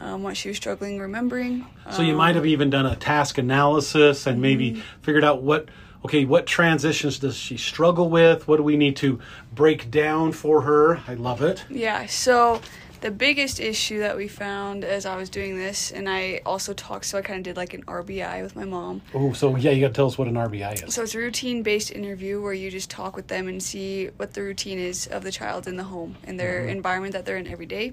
um, 0.00 0.22
what 0.22 0.36
she 0.36 0.48
was 0.48 0.56
struggling 0.56 1.00
remembering. 1.00 1.66
So 1.90 2.02
you 2.02 2.14
might 2.14 2.36
have 2.36 2.46
even 2.46 2.70
done 2.70 2.86
a 2.86 2.96
task 2.96 3.38
analysis 3.38 4.26
and 4.26 4.40
maybe 4.40 4.82
figured 5.02 5.24
out 5.24 5.42
what 5.42 5.68
okay, 6.04 6.24
what 6.24 6.46
transitions 6.46 7.18
does 7.18 7.36
she 7.36 7.56
struggle 7.56 8.08
with? 8.08 8.48
What 8.48 8.56
do 8.56 8.62
we 8.62 8.76
need 8.76 8.96
to 8.96 9.20
break 9.52 9.90
down 9.90 10.32
for 10.32 10.62
her? 10.62 11.00
I 11.06 11.14
love 11.14 11.42
it. 11.42 11.64
Yeah. 11.68 12.06
So 12.06 12.60
the 13.00 13.10
biggest 13.10 13.60
issue 13.60 14.00
that 14.00 14.16
we 14.16 14.28
found 14.28 14.84
as 14.84 15.06
I 15.06 15.16
was 15.16 15.30
doing 15.30 15.56
this, 15.56 15.90
and 15.90 16.08
I 16.08 16.42
also 16.44 16.72
talked, 16.72 17.06
so 17.06 17.18
I 17.18 17.22
kind 17.22 17.38
of 17.38 17.44
did 17.44 17.56
like 17.56 17.74
an 17.74 17.82
RBI 17.84 18.42
with 18.42 18.54
my 18.54 18.64
mom. 18.64 19.02
Oh, 19.14 19.32
so 19.32 19.56
yeah, 19.56 19.70
you 19.70 19.80
got 19.80 19.88
to 19.88 19.94
tell 19.94 20.06
us 20.06 20.18
what 20.18 20.28
an 20.28 20.34
RBI 20.34 20.86
is. 20.86 20.94
So 20.94 21.02
it's 21.02 21.14
a 21.14 21.18
routine 21.18 21.62
based 21.62 21.90
interview 21.90 22.40
where 22.40 22.52
you 22.52 22.70
just 22.70 22.90
talk 22.90 23.16
with 23.16 23.28
them 23.28 23.48
and 23.48 23.62
see 23.62 24.08
what 24.16 24.34
the 24.34 24.42
routine 24.42 24.78
is 24.78 25.06
of 25.06 25.22
the 25.22 25.32
child 25.32 25.66
in 25.66 25.76
the 25.76 25.84
home 25.84 26.16
and 26.24 26.38
their 26.38 26.60
mm-hmm. 26.60 26.70
environment 26.70 27.14
that 27.14 27.24
they're 27.24 27.38
in 27.38 27.46
every 27.46 27.66
day. 27.66 27.92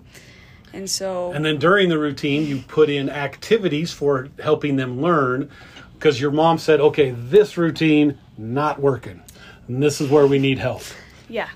And 0.73 0.89
so 0.89 1.31
And 1.31 1.45
then 1.45 1.57
during 1.57 1.89
the 1.89 1.97
routine, 1.97 2.45
you 2.45 2.59
put 2.67 2.89
in 2.89 3.09
activities 3.09 3.91
for 3.91 4.27
helping 4.39 4.75
them 4.75 5.01
learn. 5.01 5.49
because 5.97 6.21
your 6.21 6.31
mom 6.31 6.57
said, 6.57 6.79
okay, 6.79 7.11
this 7.11 7.57
routine 7.57 8.17
not 8.37 8.79
working, 8.79 9.21
and 9.67 9.81
this 9.81 9.99
is 9.99 10.09
where 10.09 10.27
we 10.27 10.39
need 10.39 10.59
help. 10.59 10.83
Yeah. 11.27 11.49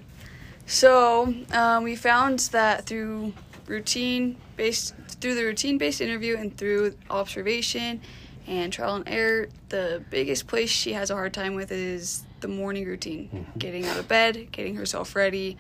So 0.72 1.34
um, 1.52 1.84
we 1.84 1.98
found 1.98 2.40
that 2.54 2.86
through 2.86 3.34
routine 3.68 4.38
based 4.56 4.96
through 5.20 5.36
the 5.36 5.44
routine 5.44 5.78
based 5.78 6.00
interview 6.00 6.38
and 6.38 6.56
through 6.58 6.96
observation 7.10 8.00
and 8.48 8.72
trial 8.72 8.96
and 8.96 9.08
error, 9.08 9.50
the 9.68 10.02
biggest 10.10 10.48
place 10.48 10.70
she 10.70 10.94
has 10.94 11.10
a 11.12 11.14
hard 11.14 11.34
time 11.34 11.56
with 11.56 11.74
is 11.74 12.24
the 12.40 12.48
morning 12.48 12.86
routine, 12.86 13.48
getting 13.58 13.86
out 13.86 13.98
of 13.98 14.08
bed, 14.08 14.48
getting 14.54 14.76
herself 14.76 15.14
ready, 15.14 15.58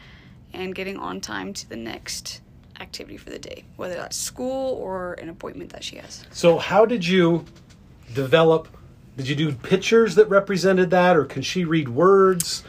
and 0.53 0.74
getting 0.74 0.96
on 0.96 1.20
time 1.20 1.51
to 1.56 1.70
the 1.70 1.75
next 1.75 2.39
activity 2.80 3.18
for 3.18 3.32
the 3.32 3.38
day, 3.38 3.65
whether 3.75 3.96
that's 3.96 4.15
school 4.15 4.75
or 4.75 5.15
an 5.15 5.27
appointment 5.27 5.74
that 5.74 5.84
she 5.84 5.98
has. 5.98 6.25
So, 6.32 6.58
how 6.58 6.86
did 6.86 7.06
you 7.06 7.44
develop? 8.13 8.70
Did 9.18 9.27
you 9.27 9.36
do 9.36 9.51
pictures 9.51 10.15
that 10.15 10.30
represented 10.30 10.89
that, 10.91 11.18
or 11.18 11.25
can 11.25 11.41
she 11.41 11.65
read 11.65 11.89
words? 11.89 12.63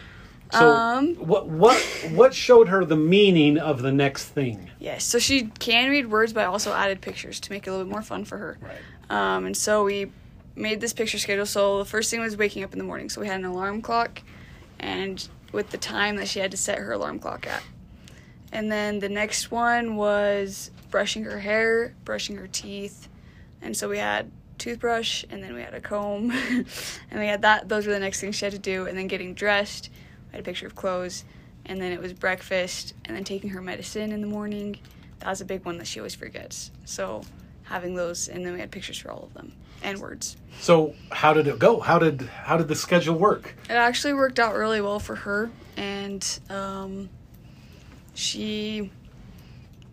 So, 0.53 0.71
Um, 0.71 1.15
what 1.15 1.49
what 1.49 1.81
what 2.13 2.35
showed 2.35 2.69
her 2.69 2.85
the 2.85 2.97
meaning 2.97 3.57
of 3.59 3.81
the 3.81 3.91
next 3.93 4.27
thing? 4.27 4.71
Yes, 4.79 5.03
so 5.03 5.19
she 5.19 5.45
can 5.59 5.89
read 5.91 6.11
words, 6.11 6.33
but 6.33 6.43
I 6.43 6.45
also 6.45 6.73
added 6.73 7.01
pictures 7.01 7.41
to 7.41 7.53
make 7.53 7.67
it 7.67 7.71
a 7.71 7.73
little 7.73 7.87
bit 7.87 7.93
more 7.93 8.03
fun 8.03 8.25
for 8.25 8.37
her. 8.37 8.59
Right. 8.61 8.77
Um, 9.37 9.47
and 9.47 9.57
so 9.57 9.85
we 9.85 10.13
made 10.55 10.81
this 10.81 10.93
picture 10.93 11.19
schedule. 11.19 11.47
So 11.47 11.79
the 11.79 11.87
first 11.87 12.11
thing 12.11 12.21
was 12.21 12.37
waking 12.37 12.65
up 12.65 12.73
in 12.75 12.79
the 12.79 12.85
morning. 12.85 13.09
So 13.09 13.21
we 13.23 13.27
had 13.27 13.41
an 13.41 13.47
alarm 13.47 13.81
clock, 13.81 14.23
and 14.79 15.27
with 15.53 15.71
the 15.71 15.79
time 15.79 16.17
that 16.17 16.29
she 16.29 16.39
had 16.39 16.51
to 16.51 16.57
set 16.59 16.79
her 16.79 16.93
alarm 16.93 17.19
clock 17.19 17.47
at. 17.47 17.63
And 18.53 18.71
then 18.71 18.99
the 18.99 19.09
next 19.09 19.51
one 19.51 19.97
was 19.97 20.71
brushing 20.91 21.25
her 21.25 21.39
hair, 21.41 21.95
brushing 22.05 22.37
her 22.37 22.47
teeth, 22.47 23.09
and 23.63 23.75
so 23.75 23.89
we 23.89 23.97
had 23.97 24.31
toothbrush, 24.59 25.25
and 25.31 25.43
then 25.43 25.55
we 25.55 25.63
had 25.63 25.73
a 25.73 25.81
comb, 25.81 26.31
and 27.11 27.21
we 27.21 27.27
had 27.27 27.41
that. 27.43 27.69
Those 27.71 27.87
were 27.87 27.93
the 27.93 27.99
next 27.99 28.21
things 28.21 28.37
she 28.37 28.45
had 28.45 28.53
to 28.53 28.59
do. 28.59 28.87
And 28.87 28.99
then 28.99 29.07
getting 29.07 29.33
dressed. 29.33 29.89
I 30.33 30.37
had 30.37 30.41
a 30.41 30.45
picture 30.45 30.67
of 30.67 30.75
clothes, 30.75 31.25
and 31.67 31.81
then 31.81 31.93
it 31.93 32.01
was 32.01 32.13
breakfast, 32.13 32.95
and 33.05 33.17
then 33.17 33.25
taking 33.25 33.51
her 33.51 33.61
medicine 33.61 34.13
in 34.13 34.21
the 34.21 34.27
morning. 34.27 34.79
That 35.21 35.29
was 35.29 35.41
a 35.41 35.45
big 35.45 35.65
one 35.65 35.79
that 35.79 35.87
she 35.87 36.01
always 36.01 36.15
forgets. 36.15 36.71
So 36.85 37.23
having 37.65 37.95
those, 37.95 38.29
and 38.29 38.45
then 38.45 38.53
we 38.53 38.61
had 38.61 38.71
pictures 38.71 38.99
for 38.99 39.11
all 39.11 39.25
of 39.25 39.35
them 39.35 39.53
and 39.83 39.99
words. 39.99 40.37
So, 40.61 40.95
how 41.11 41.33
did 41.33 41.47
it 41.47 41.59
go? 41.59 41.81
How 41.81 41.99
did 41.99 42.23
how 42.23 42.57
did 42.57 42.69
the 42.69 42.75
schedule 42.75 43.17
work? 43.17 43.55
It 43.69 43.75
actually 43.75 44.15
worked 44.15 44.39
out 44.39 44.55
really 44.55 44.81
well 44.81 44.99
for 44.99 45.17
her, 45.17 45.51
and 45.77 46.27
um, 46.51 47.09
she 48.15 48.91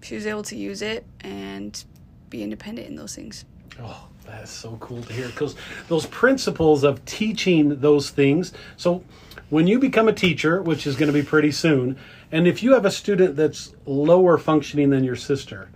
she 0.02 0.16
was 0.16 0.26
able 0.26 0.44
to 0.44 0.56
use 0.56 0.82
it 0.82 1.06
and 1.22 1.84
be 2.30 2.44
independent 2.44 2.88
in 2.88 2.96
those 2.96 3.16
things. 3.16 3.46
Oh, 3.82 4.08
that 4.30 4.44
is 4.44 4.50
so 4.50 4.78
cool 4.80 5.02
to 5.04 5.14
hear 5.14 5.28
because 5.28 5.56
those 5.88 6.06
principles 6.06 6.84
of 6.84 7.04
teaching 7.06 7.80
those 7.82 8.10
things. 8.10 8.54
So, 8.78 9.04
when 9.50 9.66
you 9.66 9.80
become 9.80 10.08
a 10.08 10.14
teacher, 10.14 10.62
which 10.62 10.86
is 10.86 10.96
going 10.96 11.08
to 11.08 11.14
be 11.14 11.24
pretty 11.24 11.52
soon, 11.52 11.98
and 12.32 12.48
if 12.48 12.62
you 12.62 12.74
have 12.74 12.86
a 12.86 12.92
student 12.92 13.36
that's 13.36 13.74
lower 13.86 14.38
functioning 14.38 14.92
than 14.92 15.04
your 15.04 15.16
sister, 15.16 15.70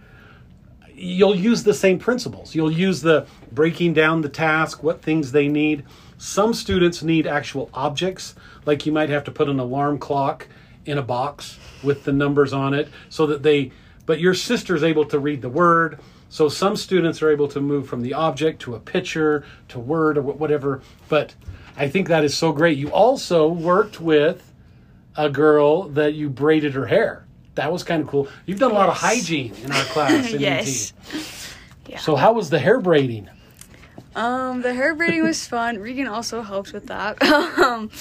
you'll 0.93 1.35
use 1.35 1.63
the 1.63 1.73
same 1.73 1.97
principles. 1.97 2.53
You'll 2.53 2.71
use 2.71 3.01
the 3.01 3.25
breaking 3.51 3.93
down 3.93 4.21
the 4.21 4.29
task, 4.29 4.83
what 4.83 5.01
things 5.01 5.31
they 5.31 5.47
need. 5.47 5.83
Some 6.19 6.53
students 6.53 7.01
need 7.01 7.25
actual 7.25 7.69
objects, 7.73 8.35
like 8.65 8.85
you 8.85 8.91
might 8.91 9.09
have 9.09 9.23
to 9.23 9.31
put 9.31 9.49
an 9.49 9.59
alarm 9.59 9.97
clock 9.97 10.47
in 10.85 10.97
a 10.97 11.01
box 11.01 11.57
with 11.81 12.03
the 12.03 12.13
numbers 12.13 12.53
on 12.53 12.73
it 12.73 12.89
so 13.09 13.25
that 13.27 13.41
they, 13.41 13.71
but 14.05 14.19
your 14.19 14.33
sister's 14.33 14.83
able 14.83 15.05
to 15.05 15.17
read 15.17 15.41
the 15.41 15.49
word. 15.49 15.99
So 16.33 16.49
some 16.49 16.75
students 16.75 17.21
are 17.21 17.29
able 17.29 17.47
to 17.49 17.61
move 17.61 17.87
from 17.87 18.01
the 18.01 18.15
object 18.15 18.63
to 18.63 18.73
a 18.73 18.79
picture 18.79 19.45
to 19.67 19.77
word 19.77 20.17
or 20.17 20.23
whatever. 20.23 20.81
But 21.07 21.35
I 21.77 21.87
think 21.87 22.07
that 22.07 22.23
is 22.23 22.35
so 22.35 22.51
great. 22.51 22.75
You 22.75 22.89
also 22.91 23.47
worked 23.47 24.01
with 24.01 24.51
a 25.15 25.29
girl 25.29 25.89
that 25.89 26.15
you 26.15 26.31
braided 26.31 26.73
her 26.73 26.87
hair. 26.87 27.27
That 27.53 27.71
was 27.71 27.83
kind 27.83 28.01
of 28.01 28.07
cool. 28.07 28.27
You've 28.47 28.57
done 28.57 28.71
a 28.71 28.73
lot 28.73 28.89
of 28.89 28.95
hygiene 28.95 29.53
in 29.63 29.71
our 29.71 29.83
class. 29.83 30.33
In 30.33 30.41
yes. 30.41 30.93
ET. 31.87 31.99
So 32.01 32.15
how 32.15 32.33
was 32.33 32.49
the 32.49 32.57
hair 32.57 32.79
braiding? 32.79 33.29
Um, 34.15 34.63
the 34.63 34.73
hair 34.73 34.95
braiding 34.95 35.21
was 35.21 35.45
fun. 35.45 35.77
Regan 35.77 36.07
also 36.07 36.41
helped 36.41 36.73
with 36.73 36.87
that. 36.87 37.21
um, 37.59 37.91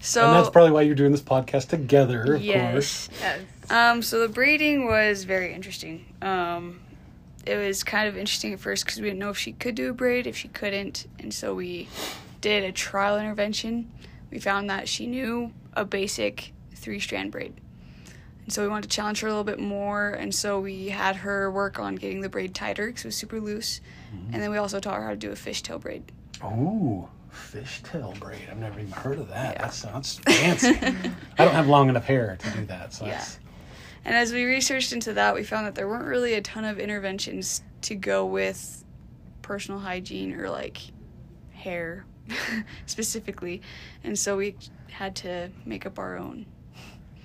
so 0.00 0.26
and 0.26 0.36
that's 0.36 0.50
probably 0.50 0.72
why 0.72 0.82
you're 0.82 0.94
doing 0.94 1.12
this 1.12 1.22
podcast 1.22 1.68
together, 1.68 2.34
of 2.34 2.42
course. 2.42 3.08
yes. 3.18 3.40
Um, 3.70 4.02
so 4.02 4.20
the 4.20 4.28
braiding 4.28 4.84
was 4.84 5.24
very 5.24 5.54
interesting. 5.54 6.04
Um, 6.20 6.80
it 7.46 7.56
was 7.56 7.82
kind 7.84 8.08
of 8.08 8.16
interesting 8.16 8.52
at 8.52 8.60
first 8.60 8.84
because 8.84 9.00
we 9.00 9.04
didn't 9.08 9.18
know 9.20 9.30
if 9.30 9.38
she 9.38 9.52
could 9.52 9.74
do 9.74 9.90
a 9.90 9.92
braid, 9.92 10.26
if 10.26 10.36
she 10.36 10.48
couldn't, 10.48 11.06
and 11.18 11.32
so 11.32 11.54
we 11.54 11.88
did 12.40 12.64
a 12.64 12.72
trial 12.72 13.18
intervention. 13.18 13.90
We 14.30 14.38
found 14.38 14.70
that 14.70 14.88
she 14.88 15.06
knew 15.06 15.52
a 15.74 15.84
basic 15.84 16.52
three 16.74 17.00
strand 17.00 17.32
braid. 17.32 17.54
And 18.44 18.52
so 18.52 18.62
we 18.62 18.68
wanted 18.68 18.90
to 18.90 18.96
challenge 18.96 19.20
her 19.20 19.28
a 19.28 19.30
little 19.30 19.44
bit 19.44 19.58
more, 19.60 20.10
and 20.10 20.34
so 20.34 20.58
we 20.60 20.88
had 20.88 21.16
her 21.16 21.50
work 21.50 21.78
on 21.78 21.96
getting 21.96 22.20
the 22.20 22.28
braid 22.28 22.54
tighter 22.54 22.86
because 22.86 23.04
it 23.04 23.08
was 23.08 23.16
super 23.16 23.40
loose. 23.40 23.80
Mm-hmm. 24.14 24.34
And 24.34 24.42
then 24.42 24.50
we 24.50 24.56
also 24.56 24.80
taught 24.80 24.96
her 24.96 25.04
how 25.04 25.10
to 25.10 25.16
do 25.16 25.30
a 25.30 25.34
fishtail 25.34 25.80
braid. 25.80 26.10
Ooh, 26.44 27.08
fishtail 27.32 28.18
braid. 28.18 28.40
I've 28.50 28.58
never 28.58 28.80
even 28.80 28.92
heard 28.92 29.18
of 29.18 29.28
that. 29.28 29.58
That 29.58 29.74
sounds 29.74 30.18
fancy. 30.20 30.68
I 31.38 31.44
don't 31.44 31.54
have 31.54 31.68
long 31.68 31.88
enough 31.88 32.04
hair 32.04 32.36
to 32.40 32.50
do 32.50 32.64
that. 32.66 32.92
So 32.94 33.04
Yeah. 33.06 33.12
that's, 33.12 33.38
And 34.04 34.14
as 34.14 34.32
we 34.32 34.44
researched 34.44 34.92
into 34.92 35.12
that, 35.14 35.34
we 35.34 35.44
found 35.44 35.66
that 35.66 35.74
there 35.74 35.88
weren't 35.88 36.06
really 36.06 36.34
a 36.34 36.40
ton 36.40 36.64
of 36.64 36.78
interventions 36.78 37.62
to 37.82 37.94
go 37.94 38.24
with 38.26 38.84
personal 39.42 39.80
hygiene 39.80 40.32
or 40.34 40.48
like 40.48 40.78
hair 41.52 42.04
specifically. 42.86 43.60
And 44.04 44.18
so 44.18 44.36
we 44.36 44.56
had 44.90 45.14
to 45.16 45.50
make 45.64 45.86
up 45.86 45.98
our 45.98 46.16
own. 46.16 46.46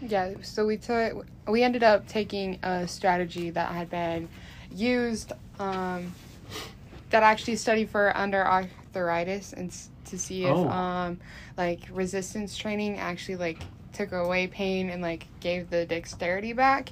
Yeah, 0.01 0.33
so 0.41 0.65
we 0.65 0.77
took 0.77 1.25
we 1.47 1.63
ended 1.63 1.81
up 1.83 2.07
taking 2.07 2.59
a 2.63 2.87
strategy 2.87 3.49
that 3.51 3.71
had 3.71 3.89
been 3.89 4.27
used 4.71 5.31
um, 5.57 6.13
that 7.11 7.23
I 7.23 7.31
actually 7.31 7.55
studied 7.55 7.89
for 7.89 8.15
under 8.15 8.45
arthritis 8.45 9.53
and 9.53 9.69
s- 9.69 9.89
to 10.05 10.17
see 10.19 10.43
if 10.45 10.51
Oh. 10.55 10.67
um, 10.67 11.19
like 11.57 11.79
resistance 11.91 12.57
training 12.57 12.97
actually 12.99 13.37
like 13.37 13.59
took 13.95 14.11
away 14.11 14.47
pain 14.47 14.89
and 14.89 15.01
like 15.01 15.27
gave 15.39 15.69
the 15.69 15.85
dexterity 15.85 16.53
back, 16.53 16.91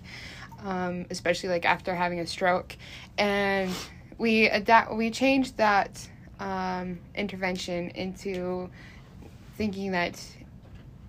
um, 0.63 1.05
especially 1.09 1.49
like 1.49 1.65
after 1.65 1.93
having 1.93 2.19
a 2.19 2.27
stroke, 2.27 2.75
and 3.17 3.71
we 4.17 4.47
adapt 4.49 4.93
we 4.93 5.11
changed 5.11 5.57
that 5.57 6.07
um, 6.39 6.99
intervention 7.15 7.89
into 7.91 8.69
thinking 9.55 9.91
that 9.91 10.19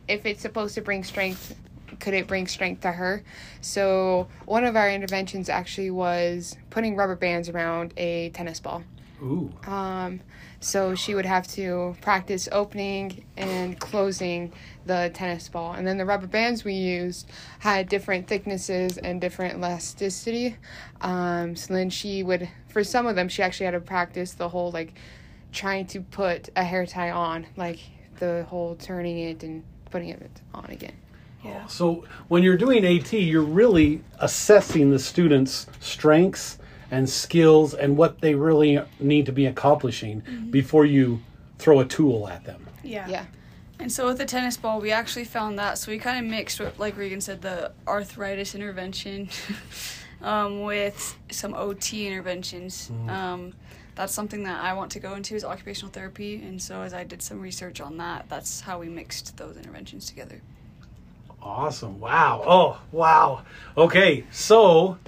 if 0.06 0.26
it's 0.26 0.42
supposed 0.42 0.74
to 0.74 0.82
bring 0.82 1.02
strength 1.02 1.56
could 2.00 2.14
it 2.14 2.26
bring 2.26 2.46
strength 2.46 2.82
to 2.82 2.92
her? 2.92 3.22
So 3.60 4.28
one 4.46 4.64
of 4.64 4.76
our 4.76 4.90
interventions 4.90 5.48
actually 5.48 5.90
was 5.90 6.56
putting 6.70 6.96
rubber 6.96 7.16
bands 7.16 7.48
around 7.48 7.94
a 7.96 8.30
tennis 8.30 8.60
ball. 8.60 8.82
Ooh. 9.22 9.52
um, 9.66 10.20
so 10.64 10.94
she 10.94 11.14
would 11.14 11.26
have 11.26 11.46
to 11.46 11.94
practice 12.00 12.48
opening 12.50 13.22
and 13.36 13.78
closing 13.78 14.50
the 14.86 15.10
tennis 15.12 15.46
ball. 15.46 15.74
And 15.74 15.86
then 15.86 15.98
the 15.98 16.06
rubber 16.06 16.26
bands 16.26 16.64
we 16.64 16.72
used 16.72 17.28
had 17.58 17.86
different 17.86 18.26
thicknesses 18.26 18.96
and 18.96 19.20
different 19.20 19.58
elasticity. 19.58 20.56
Um, 21.02 21.54
so 21.54 21.74
then 21.74 21.90
she 21.90 22.22
would, 22.22 22.48
for 22.68 22.82
some 22.82 23.06
of 23.06 23.14
them, 23.14 23.28
she 23.28 23.42
actually 23.42 23.66
had 23.66 23.72
to 23.72 23.80
practice 23.80 24.32
the 24.32 24.48
whole 24.48 24.70
like 24.70 24.94
trying 25.52 25.86
to 25.88 26.00
put 26.00 26.48
a 26.56 26.64
hair 26.64 26.86
tie 26.86 27.10
on, 27.10 27.46
like 27.56 27.80
the 28.18 28.44
whole 28.48 28.74
turning 28.74 29.18
it 29.18 29.42
and 29.42 29.64
putting 29.90 30.08
it 30.08 30.40
on 30.54 30.64
again. 30.70 30.96
Yeah. 31.44 31.66
So 31.66 32.04
when 32.28 32.42
you're 32.42 32.56
doing 32.56 32.86
AT, 32.86 33.12
you're 33.12 33.42
really 33.42 34.02
assessing 34.18 34.90
the 34.90 34.98
students' 34.98 35.66
strengths 35.78 36.58
and 36.90 37.08
skills 37.08 37.74
and 37.74 37.96
what 37.96 38.20
they 38.20 38.34
really 38.34 38.80
need 39.00 39.26
to 39.26 39.32
be 39.32 39.46
accomplishing 39.46 40.48
before 40.50 40.84
you 40.84 41.20
throw 41.58 41.80
a 41.80 41.84
tool 41.84 42.28
at 42.28 42.44
them. 42.44 42.66
Yeah. 42.82 43.08
Yeah. 43.08 43.26
And 43.80 43.90
so 43.90 44.06
with 44.06 44.18
the 44.18 44.24
tennis 44.24 44.56
ball, 44.56 44.80
we 44.80 44.92
actually 44.92 45.24
found 45.24 45.58
that. 45.58 45.78
So 45.78 45.90
we 45.90 45.98
kind 45.98 46.24
of 46.24 46.30
mixed, 46.30 46.60
what, 46.60 46.78
like 46.78 46.96
Regan 46.96 47.20
said, 47.20 47.42
the 47.42 47.72
arthritis 47.88 48.54
intervention 48.54 49.28
um, 50.22 50.62
with 50.62 51.18
some 51.30 51.54
OT 51.54 52.06
interventions. 52.06 52.90
Um, 53.08 53.52
that's 53.94 54.12
something 54.12 54.44
that 54.44 54.62
I 54.62 54.72
want 54.72 54.90
to 54.92 55.00
go 55.00 55.14
into 55.14 55.34
is 55.34 55.44
occupational 55.44 55.92
therapy. 55.92 56.36
And 56.36 56.60
so 56.60 56.82
as 56.82 56.94
I 56.94 57.04
did 57.04 57.22
some 57.22 57.40
research 57.40 57.80
on 57.80 57.96
that, 57.98 58.26
that's 58.28 58.60
how 58.60 58.78
we 58.78 58.88
mixed 58.88 59.36
those 59.36 59.56
interventions 59.56 60.06
together. 60.06 60.40
Awesome. 61.42 62.00
Wow. 62.00 62.42
Oh, 62.46 62.80
wow. 62.90 63.42
Okay. 63.76 64.24
So 64.30 64.98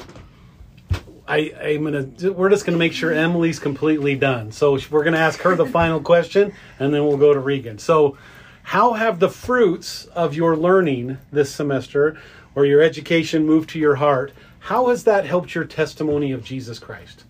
I 1.28 1.52
I'm 1.60 2.10
to 2.18 2.32
we're 2.32 2.50
just 2.50 2.64
to 2.74 2.78
make 2.78 2.92
sure 2.92 3.12
Emily's 3.12 3.58
completely 3.58 4.14
done. 4.14 4.52
So 4.52 4.78
we're 4.90 5.02
to 5.14 5.18
ask 5.18 5.40
her 5.40 5.54
the 5.56 5.66
final 5.66 6.00
question 6.00 6.52
and 6.78 6.94
then 6.94 7.06
we'll 7.06 7.16
go 7.16 7.34
to 7.34 7.40
Regan. 7.40 7.78
So 7.78 8.16
how 8.62 8.94
have 8.94 9.20
the 9.20 9.28
fruits 9.28 10.06
of 10.06 10.34
your 10.34 10.56
learning 10.56 11.18
this 11.30 11.54
semester 11.54 12.18
or 12.54 12.64
your 12.64 12.80
education 12.80 13.46
moved 13.46 13.70
to 13.70 13.78
your 13.78 13.96
heart? 13.96 14.32
How 14.60 14.88
has 14.88 15.04
that 15.04 15.24
helped 15.24 15.54
your 15.54 15.64
testimony 15.64 16.32
of 16.32 16.44
Jesus 16.44 16.78
Christ? 16.78 17.24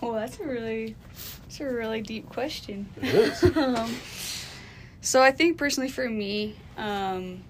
Well, 0.00 0.12
that's 0.12 0.38
a 0.40 0.44
really 0.44 0.96
It's 1.46 1.60
a 1.60 1.64
really 1.64 2.02
deep 2.02 2.28
question. 2.28 2.88
It 3.00 3.14
is. 3.14 3.44
um, 3.56 3.94
so 5.00 5.22
I 5.22 5.30
think 5.30 5.56
personally 5.56 5.88
for 5.88 6.08
me, 6.08 6.56
um, 6.76 7.44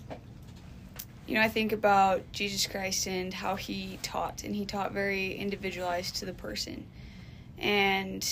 you 1.26 1.34
know, 1.34 1.40
I 1.40 1.48
think 1.48 1.72
about 1.72 2.30
Jesus 2.32 2.66
Christ 2.66 3.06
and 3.06 3.32
how 3.32 3.56
he 3.56 3.98
taught, 4.02 4.44
and 4.44 4.54
he 4.54 4.66
taught 4.66 4.92
very 4.92 5.34
individualized 5.34 6.16
to 6.16 6.26
the 6.26 6.34
person. 6.34 6.86
And 7.58 8.26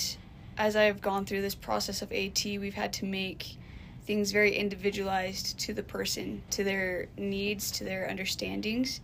as 0.58 0.76
I've 0.76 1.00
gone 1.00 1.24
through 1.24 1.42
this 1.42 1.54
process 1.54 2.02
of 2.02 2.12
AT, 2.12 2.44
we've 2.44 2.74
had 2.74 2.92
to 2.94 3.06
make 3.06 3.56
things 4.04 4.32
very 4.32 4.54
individualized 4.56 5.58
to 5.60 5.72
the 5.72 5.82
person, 5.82 6.42
to 6.50 6.64
their 6.64 7.06
needs, 7.16 7.70
to 7.72 7.84
their 7.84 8.10
understandings. 8.10 9.00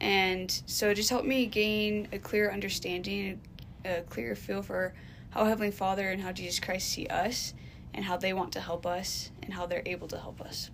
And 0.00 0.50
so 0.66 0.90
it 0.90 0.94
just 0.94 1.10
helped 1.10 1.26
me 1.26 1.46
gain 1.46 2.08
a 2.12 2.18
clear 2.18 2.50
understanding, 2.50 3.40
a 3.84 4.02
clear 4.02 4.36
feel 4.36 4.62
for 4.62 4.94
how 5.30 5.44
Heavenly 5.46 5.70
Father 5.70 6.10
and 6.10 6.20
how 6.20 6.32
Jesus 6.32 6.60
Christ 6.60 6.90
see 6.90 7.06
us 7.06 7.54
and 7.94 8.04
how 8.04 8.16
they 8.18 8.32
want 8.32 8.52
to 8.52 8.60
help 8.60 8.86
us 8.86 9.30
and 9.42 9.54
how 9.54 9.66
they're 9.66 9.82
able 9.86 10.06
to 10.08 10.18
help 10.18 10.40
us. 10.40 10.70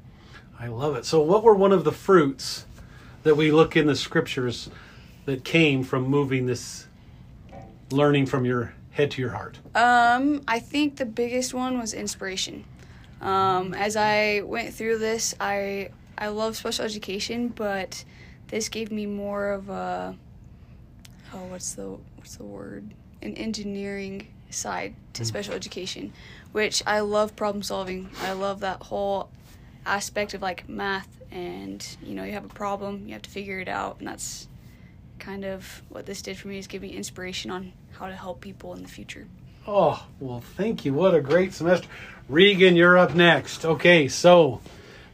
I 0.59 0.69
love 0.69 0.97
it. 0.97 1.05
So, 1.05 1.21
what 1.21 1.43
were 1.43 1.55
one 1.55 1.73
of 1.73 1.85
the 1.85 1.93
fruits 1.93 2.67
that 3.23 3.37
we 3.37 3.51
look 3.51 3.77
in 3.77 3.87
the 3.87 3.97
scriptures 3.97 4.69
that 5.25 5.45
came 5.45 5.83
from 5.83 6.05
moving 6.05 6.47
this 6.47 6.87
learning 7.91 8.27
from 8.27 8.45
your 8.45 8.75
head 8.91 9.11
to 9.13 9.23
your 9.23 9.31
heart? 9.31 9.59
Um, 9.75 10.43
I 10.47 10.59
think 10.61 10.97
the 10.97 11.07
biggest 11.07 11.55
one 11.55 11.79
was 11.79 11.95
inspiration. 11.95 12.65
Um, 13.21 13.75
as 13.75 13.97
I 13.97 14.41
went 14.45 14.75
through 14.75 14.99
this, 14.99 15.35
I 15.41 15.91
I 16.19 16.29
love 16.29 16.57
special 16.57 16.85
education, 16.85 17.49
but 17.49 18.05
this 18.49 18.69
gave 18.69 18.93
me 18.93 19.07
more 19.07 19.51
of 19.51 19.69
a 19.69 20.17
oh, 21.33 21.45
what's 21.45 21.75
the 21.75 21.97
what's 22.17 22.37
the 22.37 22.45
word? 22.45 22.93
An 23.23 23.35
engineering 23.35 24.29
side 24.51 24.95
to 25.15 25.25
special 25.25 25.55
education, 25.55 26.13
which 26.53 26.83
I 26.87 27.01
love 27.01 27.37
problem 27.37 27.63
solving. 27.63 28.11
I 28.21 28.33
love 28.33 28.61
that 28.61 28.83
whole 28.83 29.31
aspect 29.87 30.35
of 30.35 30.43
like 30.43 30.69
math 30.69 31.09
and 31.31 31.97
you 32.03 32.15
know 32.15 32.25
you 32.25 32.33
have 32.33 32.45
a 32.45 32.49
problem 32.49 33.05
you 33.07 33.13
have 33.13 33.23
to 33.23 33.31
figure 33.31 33.59
it 33.59 33.69
out 33.69 33.99
and 33.99 34.09
that's 34.09 34.49
kind 35.19 35.45
of 35.45 35.83
what 35.89 36.07
this 36.07 36.23
did 36.23 36.37
for 36.37 36.49
me 36.49 36.59
is 36.59 36.67
give 36.67 36.83
me 36.83 36.89
inspiration 36.89 37.51
on 37.51 37.73
how 37.93 38.07
to 38.07 38.15
help 38.15 38.41
people 38.41 38.75
in 38.75 38.83
the 38.83 38.89
future 38.89 39.27
Oh, 39.67 40.05
well, 40.19 40.41
thank 40.41 40.85
you. 40.85 40.93
What 40.93 41.15
a 41.15 41.21
great 41.21 41.53
semester. 41.55 41.87
Regan, 42.29 42.75
you're 42.75 42.99
up 42.99 43.15
next. 43.15 43.65
Okay, 43.65 44.09
so 44.09 44.61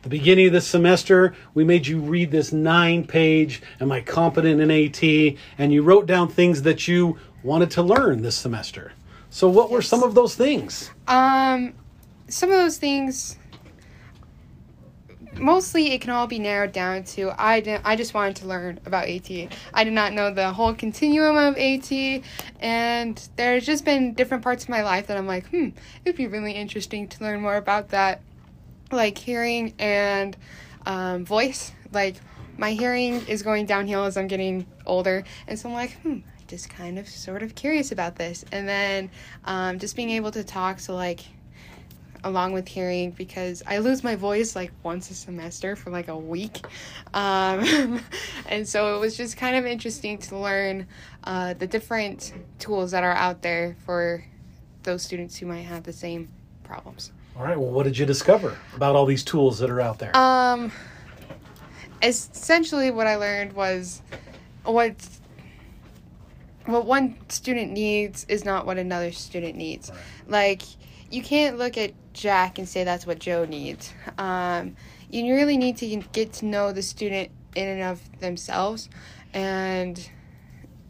the 0.03 0.09
beginning 0.09 0.47
of 0.47 0.53
this 0.53 0.67
semester, 0.67 1.35
we 1.53 1.65
made 1.65 1.87
you 1.87 2.01
read 2.01 2.31
this 2.31 2.51
nine 2.51 3.07
page 3.07 3.61
Am 3.79 3.93
I 3.93 4.01
Competent 4.01 4.61
in 4.61 4.71
AT? 4.71 5.37
And 5.59 5.73
you 5.73 5.83
wrote 5.83 6.07
down 6.07 6.29
things 6.29 6.63
that 6.63 6.89
you 6.89 7.19
wanted 7.43 7.71
to 7.73 7.83
learn 7.83 8.23
this 8.23 8.37
semester. 8.37 8.93
So, 9.29 9.51
what 9.51 9.71
were 9.71 9.83
some 9.83 10.03
of 10.03 10.15
those 10.15 10.35
things? 10.35 10.91
Um, 11.07 11.75
some 12.29 12.51
of 12.51 12.57
those 12.57 12.79
things, 12.79 13.37
mostly 15.37 15.92
it 15.92 16.00
can 16.00 16.11
all 16.11 16.26
be 16.26 16.38
narrowed 16.38 16.73
down 16.73 17.04
to 17.04 17.32
I 17.38 17.61
didn't, 17.61 17.82
I 17.85 17.97
just 17.97 18.14
wanted 18.14 18.37
to 18.37 18.47
learn 18.47 18.80
about 18.87 19.08
AT. 19.08 19.30
I 19.75 19.85
did 19.85 19.92
not 19.92 20.12
know 20.12 20.32
the 20.32 20.52
whole 20.52 20.75
continuum 20.75 21.37
of 21.37 21.56
AT, 21.56 22.23
and 22.61 23.28
there's 23.37 23.66
just 23.66 23.85
been 23.85 24.14
different 24.14 24.42
parts 24.42 24.64
of 24.64 24.70
my 24.70 24.82
life 24.82 25.06
that 25.08 25.16
I'm 25.16 25.26
like, 25.26 25.49
hmm, 25.49 25.68
it'd 26.04 26.16
be 26.16 26.26
really 26.26 26.52
interesting 26.52 27.08
to 27.08 27.23
learn 27.23 27.40
more 27.40 27.56
about 27.56 27.90
that, 27.90 28.20
like 28.90 29.18
hearing 29.18 29.75
and 29.78 30.37
um, 30.87 31.25
voice. 31.25 31.73
Like 31.92 32.16
my 32.56 32.73
hearing 32.73 33.26
is 33.26 33.42
going 33.42 33.66
downhill 33.66 34.04
as 34.04 34.16
I'm 34.16 34.26
getting 34.26 34.66
older, 34.87 35.25
and 35.47 35.58
so 35.58 35.68
I'm 35.68 35.75
like, 35.75 35.92
hmm. 36.00 36.18
Just 36.49 36.70
kind 36.70 36.99
of, 36.99 37.06
sort 37.06 37.42
of 37.42 37.54
curious 37.54 37.92
about 37.92 38.16
this, 38.16 38.42
and 38.52 38.66
then 38.66 39.11
um, 39.44 39.78
just 39.78 39.94
being 39.94 40.08
able 40.08 40.30
to 40.30 40.42
talk 40.42 40.78
to 40.78 40.94
like 40.94 41.20
along 42.25 42.53
with 42.53 42.69
hearing 42.69 43.11
because 43.13 43.63
I 43.67 43.79
lose 43.79 44.03
my 44.03 44.17
voice 44.17 44.57
like 44.57 44.73
once 44.83 45.11
a 45.11 45.15
semester 45.15 45.76
for 45.76 45.91
like 45.91 46.09
a 46.09 46.17
week. 46.17 46.65
Um, 47.15 48.00
and 48.47 48.69
so 48.69 48.97
it 48.97 49.00
was 49.00 49.17
just 49.17 49.37
kind 49.37 49.57
of 49.57 49.67
interesting 49.67 50.19
to 50.19 50.37
learn 50.37 50.87
uh, 51.25 51.54
the 51.54 51.67
different 51.67 52.33
tools 52.59 52.91
that 52.91 53.04
are 53.04 53.13
out 53.13 53.43
there 53.43 53.76
for 53.85 54.25
those 54.83 55.02
students 55.02 55.37
who 55.37 55.47
might 55.47 55.63
have 55.63 55.85
the 55.85 55.93
same 55.93 56.28
problems. 56.65 57.13
All 57.37 57.45
right, 57.45 57.59
well, 57.59 57.71
what 57.71 57.85
did 57.85 57.97
you 57.97 58.04
discover 58.04 58.57
about 58.75 58.97
all 58.97 59.07
these 59.07 59.23
tools 59.23 59.59
that 59.61 59.71
are 59.71 59.81
out 59.81 59.99
there? 59.99 60.17
Um, 60.17 60.73
essentially, 62.02 62.91
what 62.91 63.07
I 63.07 63.17
learned 63.17 63.52
was 63.52 64.02
what 64.65 64.95
what 66.67 66.85
one 66.85 67.17
student 67.28 67.73
needs 67.73 68.26
is 68.28 68.45
not 68.45 68.67
what 68.67 68.76
another 68.76 69.11
student 69.13 69.57
needs. 69.57 69.91
Like, 70.26 70.63
you 71.11 71.23
can't 71.23 71.57
look 71.57 71.78
at 71.78 71.93
Jack 72.19 72.59
and 72.59 72.69
say 72.69 72.85
that's 72.85 73.07
what 73.07 73.21
Joe 73.21 73.45
needs. 73.45 73.93
Um, 74.19 74.76
you 75.09 75.35
really 75.35 75.57
need 75.57 75.76
to 75.78 75.87
get 76.13 76.33
to 76.35 76.47
know 76.47 76.73
the 76.73 76.83
student 76.83 77.31
in 77.54 77.69
and 77.69 77.83
of 77.83 78.21
themselves, 78.21 78.89
and 79.33 80.11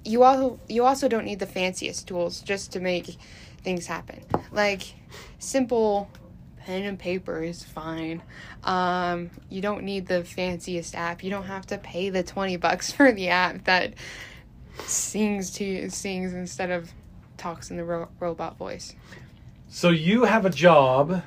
you 0.05 0.25
also 0.25 0.59
you 0.69 0.85
also 0.85 1.07
don't 1.07 1.25
need 1.25 1.39
the 1.39 1.47
fanciest 1.47 2.09
tools 2.09 2.41
just 2.41 2.73
to 2.73 2.81
make 2.81 3.17
things 3.63 3.87
happen. 3.87 4.25
Like 4.51 4.95
simple 5.39 6.11
pen 6.57 6.85
and 6.85 6.99
paper 6.99 7.43
is 7.43 7.63
fine. 7.63 8.23
Um, 8.65 9.31
you 9.51 9.61
don't 9.61 9.85
need 9.85 10.07
the 10.07 10.25
fanciest 10.25 10.95
app. 10.95 11.23
You 11.23 11.31
don't 11.31 11.45
have 11.47 11.67
to 11.67 11.79
pay 11.79 12.09
the 12.11 12.23
twenty 12.23 12.57
bucks 12.57 12.91
for 12.91 13.13
the 13.13 13.29
app 13.29 13.65
that 13.65 13.95
sings 14.87 15.51
to 15.53 15.65
you, 15.65 15.91
sings 15.91 16.33
instead 16.33 16.71
of 16.71 16.91
talks 17.37 17.71
in 17.71 17.77
the 17.77 17.85
ro- 17.85 18.09
robot 18.19 18.57
voice. 18.57 18.95
So, 19.69 19.91
you 19.91 20.25
have 20.25 20.45
a 20.47 20.51
job 20.51 21.23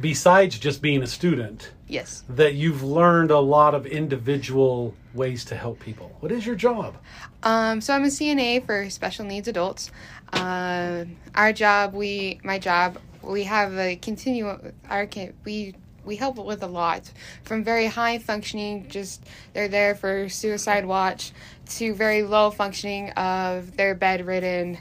besides 0.00 0.58
just 0.58 0.82
being 0.82 1.02
a 1.02 1.06
student 1.06 1.72
Yes. 1.88 2.22
that 2.28 2.54
you've 2.54 2.82
learned 2.82 3.30
a 3.30 3.38
lot 3.38 3.74
of 3.74 3.86
individual 3.86 4.94
ways 5.14 5.44
to 5.46 5.56
help 5.56 5.80
people. 5.80 6.14
What 6.20 6.30
is 6.30 6.46
your 6.46 6.54
job? 6.54 6.96
Um, 7.42 7.80
so 7.80 7.94
I'm 7.94 8.04
a 8.04 8.08
CNA 8.08 8.66
for 8.66 8.90
special 8.90 9.24
needs 9.24 9.48
adults. 9.48 9.90
Uh, 10.32 11.06
our 11.34 11.52
job, 11.52 11.94
we, 11.94 12.40
my 12.44 12.58
job, 12.58 12.98
we 13.22 13.44
have 13.44 13.76
a 13.78 13.96
continuum. 13.96 14.72
Our 14.88 15.06
can 15.06 15.34
we 15.44 15.74
we 16.04 16.16
help 16.16 16.36
with 16.36 16.62
a 16.62 16.66
lot 16.66 17.10
from 17.42 17.62
very 17.62 17.86
high 17.86 18.18
functioning, 18.18 18.88
just 18.88 19.24
they're 19.52 19.68
there 19.68 19.94
for 19.94 20.28
suicide 20.28 20.86
watch, 20.86 21.32
to 21.66 21.94
very 21.94 22.22
low 22.22 22.50
functioning 22.50 23.10
of 23.10 23.76
they're 23.76 23.94
bedridden. 23.94 24.78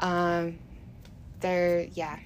Um, 0.00 0.58
they're 1.42 1.86
yeah, 1.94 2.18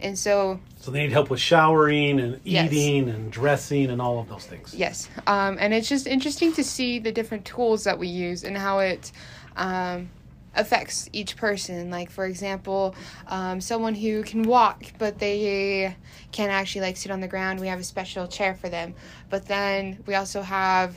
and 0.00 0.18
so 0.18 0.60
So 0.80 0.90
they 0.90 1.00
need 1.02 1.12
help 1.12 1.28
with 1.30 1.40
showering 1.40 2.18
and 2.20 2.40
Yes. 2.44 2.72
eating 2.72 3.08
and 3.10 3.30
dressing 3.30 3.90
and 3.90 4.00
all 4.00 4.18
of 4.18 4.28
those 4.28 4.46
things. 4.46 4.74
Yes, 4.74 5.08
um, 5.26 5.58
and 5.60 5.74
it's 5.74 5.88
just 5.88 6.06
interesting 6.06 6.52
to 6.54 6.64
see 6.64 6.98
the 6.98 7.12
different 7.12 7.44
tools 7.44 7.84
that 7.84 7.98
we 7.98 8.08
use 8.08 8.44
and 8.44 8.56
how 8.56 8.78
it 8.78 9.12
um, 9.56 10.08
affects 10.54 11.08
each 11.12 11.36
person. 11.36 11.90
Like, 11.90 12.10
for 12.10 12.24
example, 12.24 12.94
um, 13.26 13.60
someone 13.60 13.94
who 13.94 14.22
can 14.22 14.44
walk 14.44 14.84
but 14.98 15.18
they 15.18 15.94
can't 16.32 16.50
actually 16.50 16.82
like 16.82 16.96
sit 16.96 17.10
on 17.12 17.20
the 17.20 17.28
ground. 17.28 17.60
We 17.60 17.68
have 17.68 17.80
a 17.80 17.84
special 17.84 18.26
chair 18.26 18.54
for 18.54 18.68
them. 18.68 18.94
But 19.28 19.46
then 19.46 19.98
we 20.06 20.14
also 20.14 20.42
have 20.42 20.96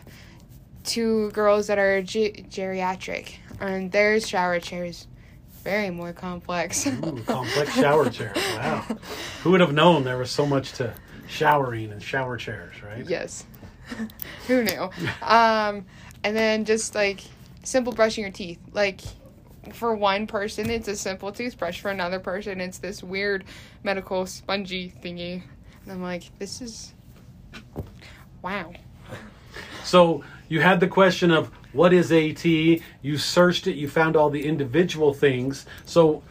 two 0.83 1.31
girls 1.31 1.67
that 1.67 1.77
are 1.79 2.01
ge- 2.01 2.43
geriatric, 2.49 3.35
and 3.59 3.91
their 3.91 4.19
shower 4.19 4.59
chairs 4.59 5.07
very 5.63 5.89
more 5.89 6.13
complex. 6.13 6.85
Ooh, 6.85 7.23
complex 7.25 7.73
shower 7.73 8.09
chairs. 8.09 8.35
Wow. 8.35 8.85
Who 9.43 9.51
would 9.51 9.61
have 9.61 9.73
known 9.73 10.03
there 10.03 10.17
was 10.17 10.29
so 10.29 10.45
much 10.45 10.73
to 10.73 10.93
showering 11.27 11.91
and 11.91 12.01
shower 12.01 12.37
chairs, 12.37 12.75
right? 12.83 13.07
Yes. 13.07 13.45
Who 14.47 14.63
knew? 14.63 14.89
Um, 15.21 15.85
and 16.23 16.35
then 16.35 16.65
just 16.65 16.95
like 16.95 17.21
simple 17.63 17.93
brushing 17.93 18.23
your 18.23 18.31
teeth. 18.31 18.59
Like 18.73 19.01
for 19.73 19.95
one 19.95 20.27
person, 20.27 20.69
it's 20.69 20.87
a 20.87 20.95
simple 20.95 21.31
toothbrush. 21.31 21.79
For 21.79 21.91
another 21.91 22.19
person, 22.19 22.59
it's 22.59 22.77
this 22.77 23.01
weird 23.01 23.45
medical 23.83 24.25
spongy 24.25 24.93
thingy. 25.03 25.43
And 25.83 25.91
I'm 25.91 26.03
like, 26.03 26.23
this 26.39 26.61
is 26.61 26.93
wow. 28.41 28.73
So 29.83 30.23
you 30.53 30.61
had 30.61 30.79
the 30.79 30.87
question 30.87 31.31
of 31.31 31.49
what 31.71 31.93
is 31.93 32.11
AT? 32.11 32.45
You 32.45 33.17
searched 33.17 33.65
it, 33.65 33.75
you 33.75 33.87
found 33.87 34.15
all 34.15 34.29
the 34.29 34.45
individual 34.45 35.11
things. 35.11 35.65
So 35.85 36.21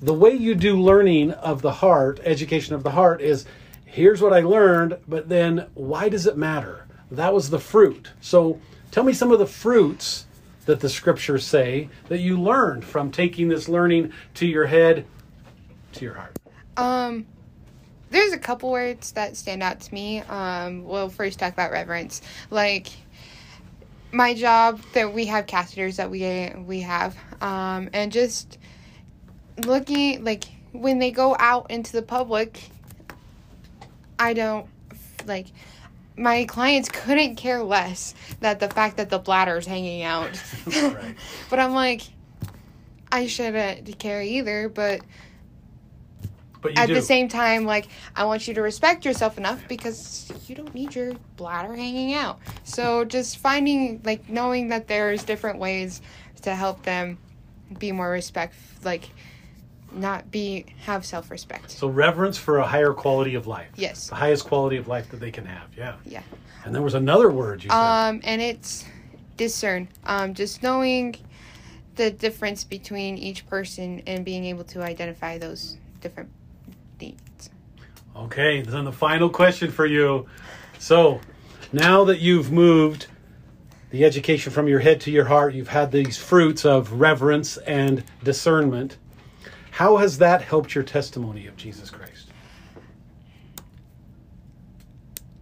the 0.00 0.14
way 0.14 0.32
you 0.32 0.54
do 0.54 0.80
learning 0.80 1.32
of 1.32 1.60
the 1.60 1.72
heart, 1.72 2.18
education 2.24 2.74
of 2.74 2.82
the 2.82 2.92
heart, 2.92 3.20
is 3.20 3.44
here's 3.84 4.22
what 4.22 4.32
I 4.32 4.40
learned, 4.40 4.96
but 5.06 5.28
then 5.28 5.66
why 5.74 6.08
does 6.08 6.26
it 6.26 6.38
matter? 6.38 6.86
That 7.10 7.34
was 7.34 7.50
the 7.50 7.58
fruit. 7.58 8.12
So 8.22 8.58
tell 8.92 9.04
me 9.04 9.12
some 9.12 9.30
of 9.30 9.38
the 9.38 9.46
fruits 9.46 10.24
that 10.64 10.80
the 10.80 10.88
scriptures 10.88 11.46
say 11.46 11.90
that 12.08 12.20
you 12.20 12.40
learned 12.40 12.82
from 12.82 13.10
taking 13.10 13.48
this 13.48 13.68
learning 13.68 14.10
to 14.36 14.46
your 14.46 14.64
head 14.64 15.04
to 15.92 16.04
your 16.06 16.14
heart. 16.14 16.34
Um, 16.78 17.26
there's 18.08 18.32
a 18.32 18.38
couple 18.38 18.70
words 18.70 19.12
that 19.12 19.36
stand 19.36 19.62
out 19.62 19.80
to 19.80 19.92
me. 19.92 20.20
Um, 20.20 20.84
we'll 20.84 21.10
first 21.10 21.38
talk 21.38 21.52
about 21.52 21.70
reverence. 21.70 22.22
Like 22.50 22.88
my 24.16 24.32
job 24.32 24.80
that 24.94 25.12
we 25.12 25.26
have 25.26 25.46
catheters 25.46 25.96
that 25.96 26.10
we 26.10 26.52
we 26.64 26.80
have, 26.80 27.16
um, 27.42 27.90
and 27.92 28.10
just 28.10 28.58
looking 29.64 30.24
like 30.24 30.44
when 30.72 30.98
they 30.98 31.10
go 31.10 31.36
out 31.38 31.70
into 31.70 31.92
the 31.92 32.02
public, 32.02 32.70
I 34.18 34.32
don't 34.32 34.66
like 35.26 35.48
my 36.16 36.46
clients 36.46 36.88
couldn't 36.88 37.36
care 37.36 37.62
less 37.62 38.14
that 38.40 38.58
the 38.58 38.68
fact 38.68 38.96
that 38.96 39.10
the 39.10 39.18
bladder 39.18 39.58
is 39.58 39.66
hanging 39.66 40.02
out. 40.02 40.30
But 41.50 41.60
I'm 41.60 41.74
like, 41.74 42.02
I 43.12 43.26
shouldn't 43.26 43.98
care 43.98 44.22
either, 44.22 44.68
but 44.68 45.00
at 46.76 46.88
do. 46.88 46.94
the 46.94 47.02
same 47.02 47.28
time, 47.28 47.64
like, 47.64 47.88
I 48.14 48.24
want 48.24 48.48
you 48.48 48.54
to 48.54 48.62
respect 48.62 49.04
yourself 49.04 49.38
enough 49.38 49.62
because 49.68 50.30
you 50.46 50.54
don't 50.54 50.74
need 50.74 50.94
your 50.94 51.12
bladder 51.36 51.74
hanging 51.74 52.14
out. 52.14 52.38
So 52.64 53.04
just 53.04 53.38
finding, 53.38 54.00
like, 54.04 54.28
knowing 54.28 54.68
that 54.68 54.88
there's 54.88 55.24
different 55.24 55.58
ways 55.58 56.00
to 56.42 56.54
help 56.54 56.82
them 56.82 57.18
be 57.78 57.92
more 57.92 58.10
respect, 58.10 58.54
like, 58.84 59.10
not 59.92 60.30
be, 60.30 60.66
have 60.84 61.04
self 61.04 61.30
respect. 61.30 61.70
so 61.70 61.88
reverence 61.88 62.36
for 62.36 62.58
a 62.58 62.66
higher 62.66 62.92
quality 62.92 63.34
of 63.34 63.46
life. 63.46 63.70
Yes. 63.76 64.08
The 64.08 64.14
highest 64.14 64.44
quality 64.44 64.76
of 64.76 64.88
life 64.88 65.10
that 65.10 65.20
they 65.20 65.30
can 65.30 65.46
have. 65.46 65.68
Yeah. 65.76 65.96
Yeah. 66.04 66.22
And 66.64 66.74
there 66.74 66.82
was 66.82 66.94
another 66.94 67.30
word 67.30 67.62
you 67.62 67.70
said. 67.70 67.76
Um, 67.76 68.20
and 68.24 68.42
it's 68.42 68.84
discern. 69.36 69.88
Um, 70.04 70.34
just 70.34 70.62
knowing 70.62 71.16
the 71.96 72.10
difference 72.10 72.64
between 72.64 73.16
each 73.18 73.46
person 73.46 74.02
and 74.06 74.24
being 74.24 74.44
able 74.44 74.64
to 74.64 74.82
identify 74.82 75.38
those 75.38 75.78
different. 76.00 76.30
Okay, 78.16 78.62
then 78.62 78.84
the 78.84 78.92
final 78.92 79.28
question 79.28 79.70
for 79.70 79.84
you. 79.84 80.26
So, 80.78 81.20
now 81.72 82.04
that 82.04 82.18
you've 82.18 82.50
moved 82.50 83.08
the 83.90 84.04
education 84.04 84.52
from 84.52 84.68
your 84.68 84.80
head 84.80 85.00
to 85.02 85.10
your 85.10 85.26
heart, 85.26 85.54
you've 85.54 85.68
had 85.68 85.92
these 85.92 86.16
fruits 86.16 86.64
of 86.64 86.92
reverence 86.94 87.58
and 87.58 88.02
discernment. 88.24 88.96
How 89.70 89.98
has 89.98 90.18
that 90.18 90.40
helped 90.40 90.74
your 90.74 90.84
testimony 90.84 91.46
of 91.46 91.56
Jesus 91.56 91.90
Christ? 91.90 92.30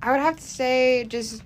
I 0.03 0.11
would 0.11 0.21
have 0.21 0.37
to 0.37 0.43
say 0.43 1.05
just. 1.05 1.43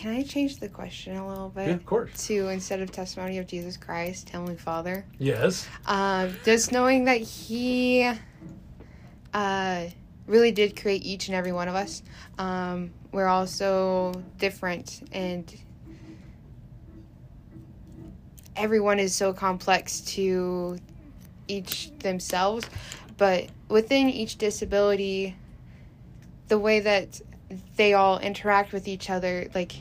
Can 0.00 0.14
I 0.14 0.22
change 0.22 0.56
the 0.56 0.68
question 0.70 1.14
a 1.14 1.28
little 1.28 1.50
bit? 1.50 1.66
Yeah, 1.68 1.74
of 1.74 1.84
course. 1.84 2.26
To 2.28 2.48
instead 2.48 2.80
of 2.80 2.90
testimony 2.90 3.36
of 3.36 3.46
Jesus 3.46 3.76
Christ, 3.76 4.30
Heavenly 4.30 4.56
Father. 4.56 5.04
Yes. 5.18 5.68
Um, 5.84 6.34
just 6.42 6.72
knowing 6.72 7.04
that 7.04 7.20
He 7.20 8.10
uh, 9.34 9.84
really 10.26 10.52
did 10.52 10.80
create 10.80 11.04
each 11.04 11.28
and 11.28 11.34
every 11.34 11.52
one 11.52 11.68
of 11.68 11.74
us. 11.74 12.02
Um, 12.38 12.92
we're 13.12 13.26
all 13.26 13.46
so 13.46 14.14
different, 14.38 15.06
and 15.12 15.54
everyone 18.56 18.98
is 18.98 19.14
so 19.14 19.34
complex 19.34 20.00
to 20.00 20.78
each 21.46 21.92
themselves. 21.98 22.66
But 23.18 23.48
within 23.68 24.08
each 24.08 24.38
disability, 24.38 25.36
the 26.48 26.58
way 26.58 26.80
that 26.80 27.20
they 27.76 27.92
all 27.92 28.18
interact 28.18 28.72
with 28.72 28.88
each 28.88 29.10
other, 29.10 29.50
like 29.54 29.74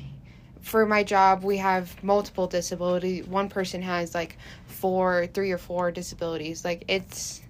for 0.61 0.85
my 0.85 1.03
job, 1.03 1.43
we 1.43 1.57
have 1.57 2.01
multiple 2.03 2.47
disabilities. 2.47 3.25
One 3.27 3.49
person 3.49 3.81
has 3.81 4.13
like 4.13 4.37
four, 4.67 5.27
three 5.27 5.51
or 5.51 5.57
four 5.57 5.91
disabilities. 5.91 6.65
Like 6.65 6.83
it's 6.87 7.41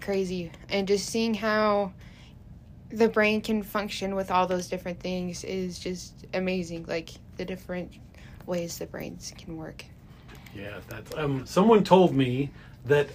crazy. 0.00 0.50
And 0.68 0.88
just 0.88 1.06
seeing 1.06 1.34
how 1.34 1.92
the 2.90 3.08
brain 3.08 3.40
can 3.40 3.62
function 3.62 4.14
with 4.14 4.30
all 4.30 4.46
those 4.46 4.68
different 4.68 5.00
things 5.00 5.44
is 5.44 5.78
just 5.78 6.26
amazing. 6.34 6.86
Like 6.88 7.10
the 7.36 7.44
different 7.44 7.92
ways 8.46 8.78
the 8.78 8.86
brains 8.86 9.32
can 9.36 9.56
work. 9.56 9.84
Yeah, 10.54 10.80
that's 10.88 11.14
um 11.16 11.46
someone 11.46 11.84
told 11.84 12.14
me 12.14 12.50
that 12.86 13.08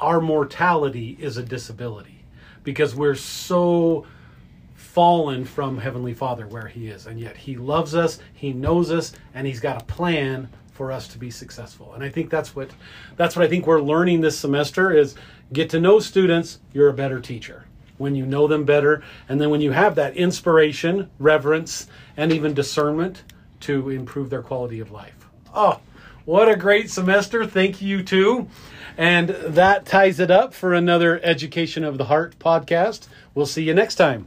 our 0.00 0.20
mortality 0.20 1.16
is 1.20 1.36
a 1.36 1.42
disability 1.42 2.24
because 2.62 2.94
we're 2.94 3.16
so 3.16 4.06
fallen 4.92 5.44
from 5.44 5.78
heavenly 5.78 6.12
father 6.12 6.48
where 6.48 6.66
he 6.66 6.88
is. 6.88 7.06
And 7.06 7.20
yet 7.20 7.36
he 7.36 7.56
loves 7.56 7.94
us 7.94 8.18
he 8.34 8.52
knows 8.52 8.90
us 8.90 9.12
and 9.34 9.46
he's 9.46 9.60
got 9.60 9.80
a 9.80 9.84
plan 9.84 10.48
for 10.72 10.90
us 10.90 11.06
to 11.08 11.18
be 11.18 11.30
successful. 11.30 11.94
And 11.94 12.02
i 12.02 12.08
think 12.08 12.28
that's 12.28 12.56
what 12.56 12.70
that's 13.16 13.36
what 13.36 13.44
i 13.44 13.48
think 13.48 13.66
we're 13.66 13.80
learning 13.80 14.20
this 14.20 14.36
semester 14.36 14.90
is 14.90 15.14
get 15.52 15.70
to 15.70 15.80
know 15.80 16.00
students 16.00 16.58
you're 16.72 16.88
a 16.88 16.92
better 16.92 17.20
teacher. 17.20 17.66
When 17.98 18.16
you 18.16 18.26
know 18.26 18.48
them 18.48 18.64
better 18.64 19.04
and 19.28 19.40
then 19.40 19.50
when 19.50 19.60
you 19.60 19.70
have 19.70 19.94
that 19.94 20.16
inspiration 20.16 21.08
reverence 21.20 21.86
and 22.16 22.32
even 22.32 22.52
discernment 22.52 23.22
to 23.60 23.90
improve 23.90 24.28
their 24.28 24.42
quality 24.42 24.80
of 24.80 24.90
life. 24.90 25.28
Oh 25.54 25.78
what 26.24 26.48
a 26.48 26.56
great 26.56 26.90
semester. 26.90 27.46
Thank 27.46 27.80
you 27.80 28.02
too. 28.02 28.48
And 28.98 29.28
that 29.28 29.86
ties 29.86 30.18
it 30.18 30.32
up 30.32 30.52
for 30.52 30.74
another 30.74 31.20
education 31.22 31.84
of 31.84 31.96
the 31.96 32.04
heart 32.06 32.38
podcast. 32.40 33.06
We'll 33.34 33.46
see 33.46 33.62
you 33.62 33.72
next 33.72 33.94
time 33.94 34.26